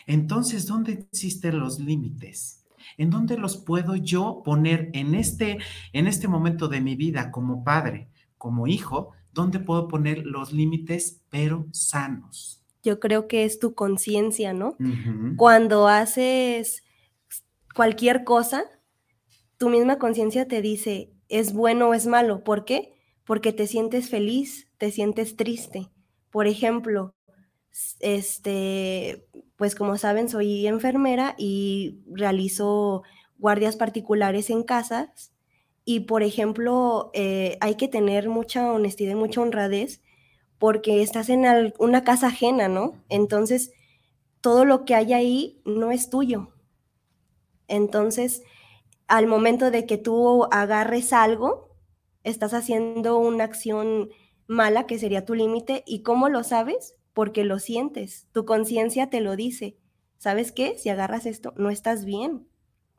[0.06, 2.64] Entonces, ¿dónde existen los límites?
[2.96, 5.58] ¿En dónde los puedo yo poner en este,
[5.92, 9.12] en este momento de mi vida como padre, como hijo?
[9.38, 12.60] ¿Dónde puedo poner los límites, pero sanos?
[12.82, 14.76] Yo creo que es tu conciencia, ¿no?
[15.36, 16.82] Cuando haces
[17.72, 18.64] cualquier cosa,
[19.56, 22.42] tu misma conciencia te dice, es bueno o es malo.
[22.42, 22.94] ¿Por qué?
[23.22, 25.88] Porque te sientes feliz, te sientes triste.
[26.30, 27.14] Por ejemplo,
[28.00, 29.24] este,
[29.54, 33.04] pues como saben, soy enfermera y realizo
[33.38, 35.30] guardias particulares en casas
[35.90, 40.02] y, por ejemplo, eh, hay que tener mucha honestidad y mucha honradez
[40.58, 42.92] porque estás en una casa ajena, ¿no?
[43.08, 43.72] Entonces,
[44.42, 46.50] todo lo que hay ahí no es tuyo.
[47.68, 48.42] Entonces,
[49.06, 51.70] al momento de que tú agarres algo,
[52.22, 54.10] estás haciendo una acción
[54.46, 55.84] mala que sería tu límite.
[55.86, 56.96] ¿Y cómo lo sabes?
[57.14, 58.28] Porque lo sientes.
[58.32, 59.78] Tu conciencia te lo dice.
[60.18, 60.76] ¿Sabes qué?
[60.76, 62.46] Si agarras esto, no estás bien,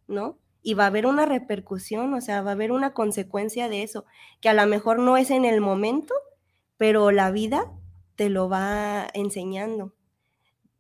[0.08, 0.40] ¿no?
[0.62, 4.06] Y va a haber una repercusión, o sea, va a haber una consecuencia de eso,
[4.42, 6.14] que a lo mejor no es en el momento,
[6.78, 7.72] pero la vida
[8.16, 9.94] te lo va enseñando.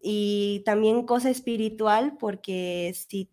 [0.01, 3.29] Y también cosa espiritual, porque si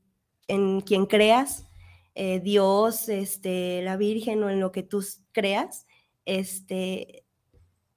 [0.48, 1.66] en quien creas,
[2.14, 5.86] eh, Dios, este, la Virgen o en lo que tú creas,
[6.24, 7.24] este,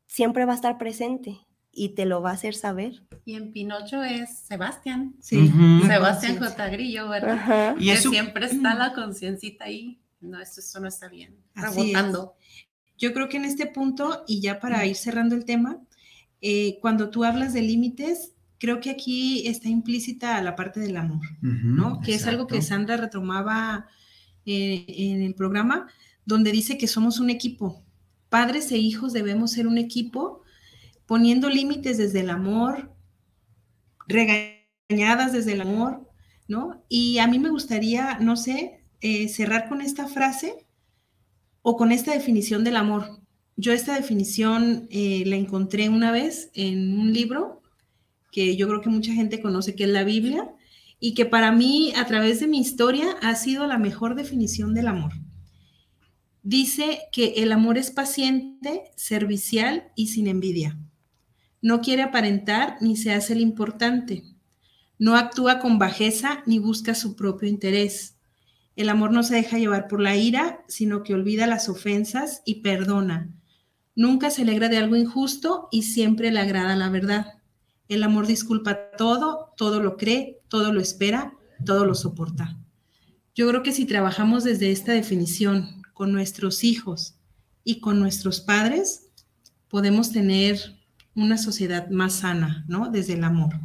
[0.07, 1.48] siempre va a estar presente
[1.79, 3.03] y te lo va a hacer saber.
[3.23, 5.15] Y en Pinocho es Sebastián.
[5.21, 5.49] Sí.
[5.87, 6.69] Sebastián J.
[6.69, 7.75] Grillo, ¿verdad?
[7.79, 10.01] Y que siempre está la conciencita ahí.
[10.19, 11.37] No, eso, eso, no está bien.
[11.55, 12.33] Rebotando.
[12.97, 15.79] Yo creo que en este punto, y ya para ir cerrando el tema,
[16.41, 21.25] eh, cuando tú hablas de límites, creo que aquí está implícita la parte del amor,
[21.41, 22.01] ¿no?
[22.01, 23.87] Que es algo que Sandra retomaba
[24.45, 25.87] eh, en el programa,
[26.25, 27.81] donde dice que somos un equipo.
[28.27, 30.43] Padres e hijos debemos ser un equipo,
[31.09, 32.95] poniendo límites desde el amor,
[34.07, 36.07] regañadas desde el amor,
[36.47, 36.85] ¿no?
[36.87, 40.67] Y a mí me gustaría, no sé, eh, cerrar con esta frase
[41.63, 43.21] o con esta definición del amor.
[43.57, 47.63] Yo esta definición eh, la encontré una vez en un libro
[48.31, 50.47] que yo creo que mucha gente conoce, que es la Biblia,
[50.99, 54.87] y que para mí, a través de mi historia, ha sido la mejor definición del
[54.87, 55.13] amor.
[56.43, 60.77] Dice que el amor es paciente, servicial y sin envidia.
[61.61, 64.23] No quiere aparentar ni se hace el importante.
[64.97, 68.17] No actúa con bajeza ni busca su propio interés.
[68.75, 72.61] El amor no se deja llevar por la ira, sino que olvida las ofensas y
[72.61, 73.29] perdona
[73.99, 77.33] Nunca se alegra de algo injusto y siempre le agrada la verdad.
[77.89, 81.33] El amor disculpa todo, todo lo cree, todo lo espera,
[81.65, 82.57] todo lo soporta.
[83.35, 87.15] Yo creo que si trabajamos desde esta definición con nuestros hijos
[87.65, 89.09] y con nuestros padres,
[89.67, 90.78] podemos tener
[91.15, 92.89] una sociedad más sana, ¿no?
[92.89, 93.55] Desde el amor.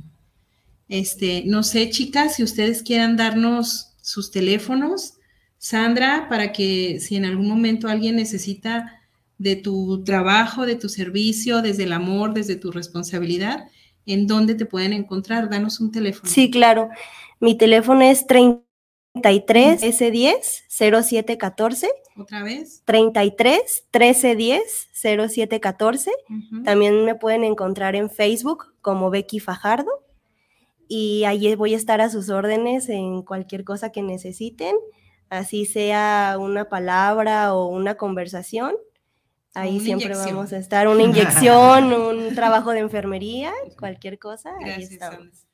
[0.89, 5.15] Este, no sé, chicas, si ustedes quieran darnos sus teléfonos,
[5.59, 9.01] Sandra, para que si en algún momento alguien necesita
[9.39, 13.69] de tu trabajo, de tu servicio, desde el amor, desde tu responsabilidad,
[14.07, 15.49] en dónde te pueden encontrar.
[15.49, 16.31] Danos un teléfono.
[16.31, 16.91] Sí, claro.
[17.41, 18.27] Mi teléfono es
[19.15, 21.89] 33 1310 0714.
[22.17, 22.83] ¿Otra vez?
[22.85, 26.11] 33 1310 0714.
[26.65, 29.91] También me pueden encontrar en Facebook como Becky Fajardo.
[30.87, 34.77] Y allí voy a estar a sus órdenes en cualquier cosa que necesiten,
[35.31, 38.75] así sea una palabra o una conversación
[39.55, 40.89] Ahí siempre vamos a estar.
[40.89, 44.53] Una inyección, un trabajo de enfermería, cualquier cosa.
[44.61, 45.47] ahí estamos.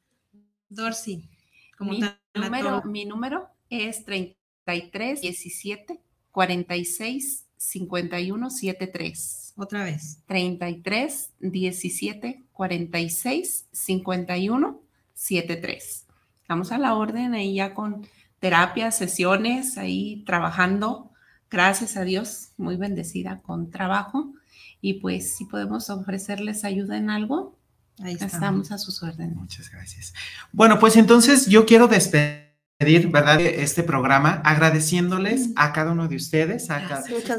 [0.70, 1.28] Dorsey,
[1.76, 2.00] como mi,
[2.34, 6.00] número, mi número es 33 17
[6.30, 9.52] 46 51 73.
[9.56, 10.18] Otra vez.
[10.26, 14.80] 33 17 46 51
[15.14, 16.06] 73.
[16.42, 18.06] Estamos a la orden ahí ya con
[18.38, 21.10] terapias, sesiones, ahí trabajando
[21.50, 24.32] gracias a Dios, muy bendecida con trabajo.
[24.80, 27.58] Y pues si podemos ofrecerles ayuda en algo,
[28.02, 29.36] ahí estamos a sus órdenes.
[29.36, 30.14] Muchas gracias.
[30.52, 32.49] Bueno, pues entonces yo quiero despedir
[32.80, 33.42] ¿verdad?
[33.42, 36.80] Este programa, agradeciéndoles a cada uno de ustedes, a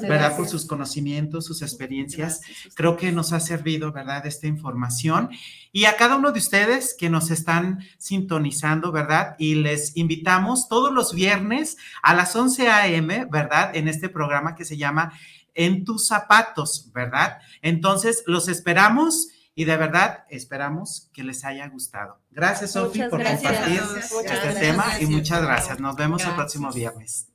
[0.03, 0.37] ¿verdad?
[0.37, 2.41] Por sus conocimientos, sus experiencias.
[2.75, 4.23] Creo que nos ha servido, ¿verdad?
[4.27, 5.31] Esta información.
[5.71, 9.35] Y a cada uno de ustedes que nos están sintonizando, ¿verdad?
[9.39, 13.75] Y les invitamos todos los viernes a las 11 a.m., ¿verdad?
[13.75, 15.11] En este programa que se llama
[15.55, 17.39] En tus zapatos, ¿verdad?
[17.63, 22.19] Entonces, los esperamos y de verdad esperamos que les haya gustado.
[22.31, 23.81] Gracias, Sofi, por compartir
[24.23, 25.79] este tema y muchas gracias.
[25.79, 27.30] Nos vemos el próximo viernes.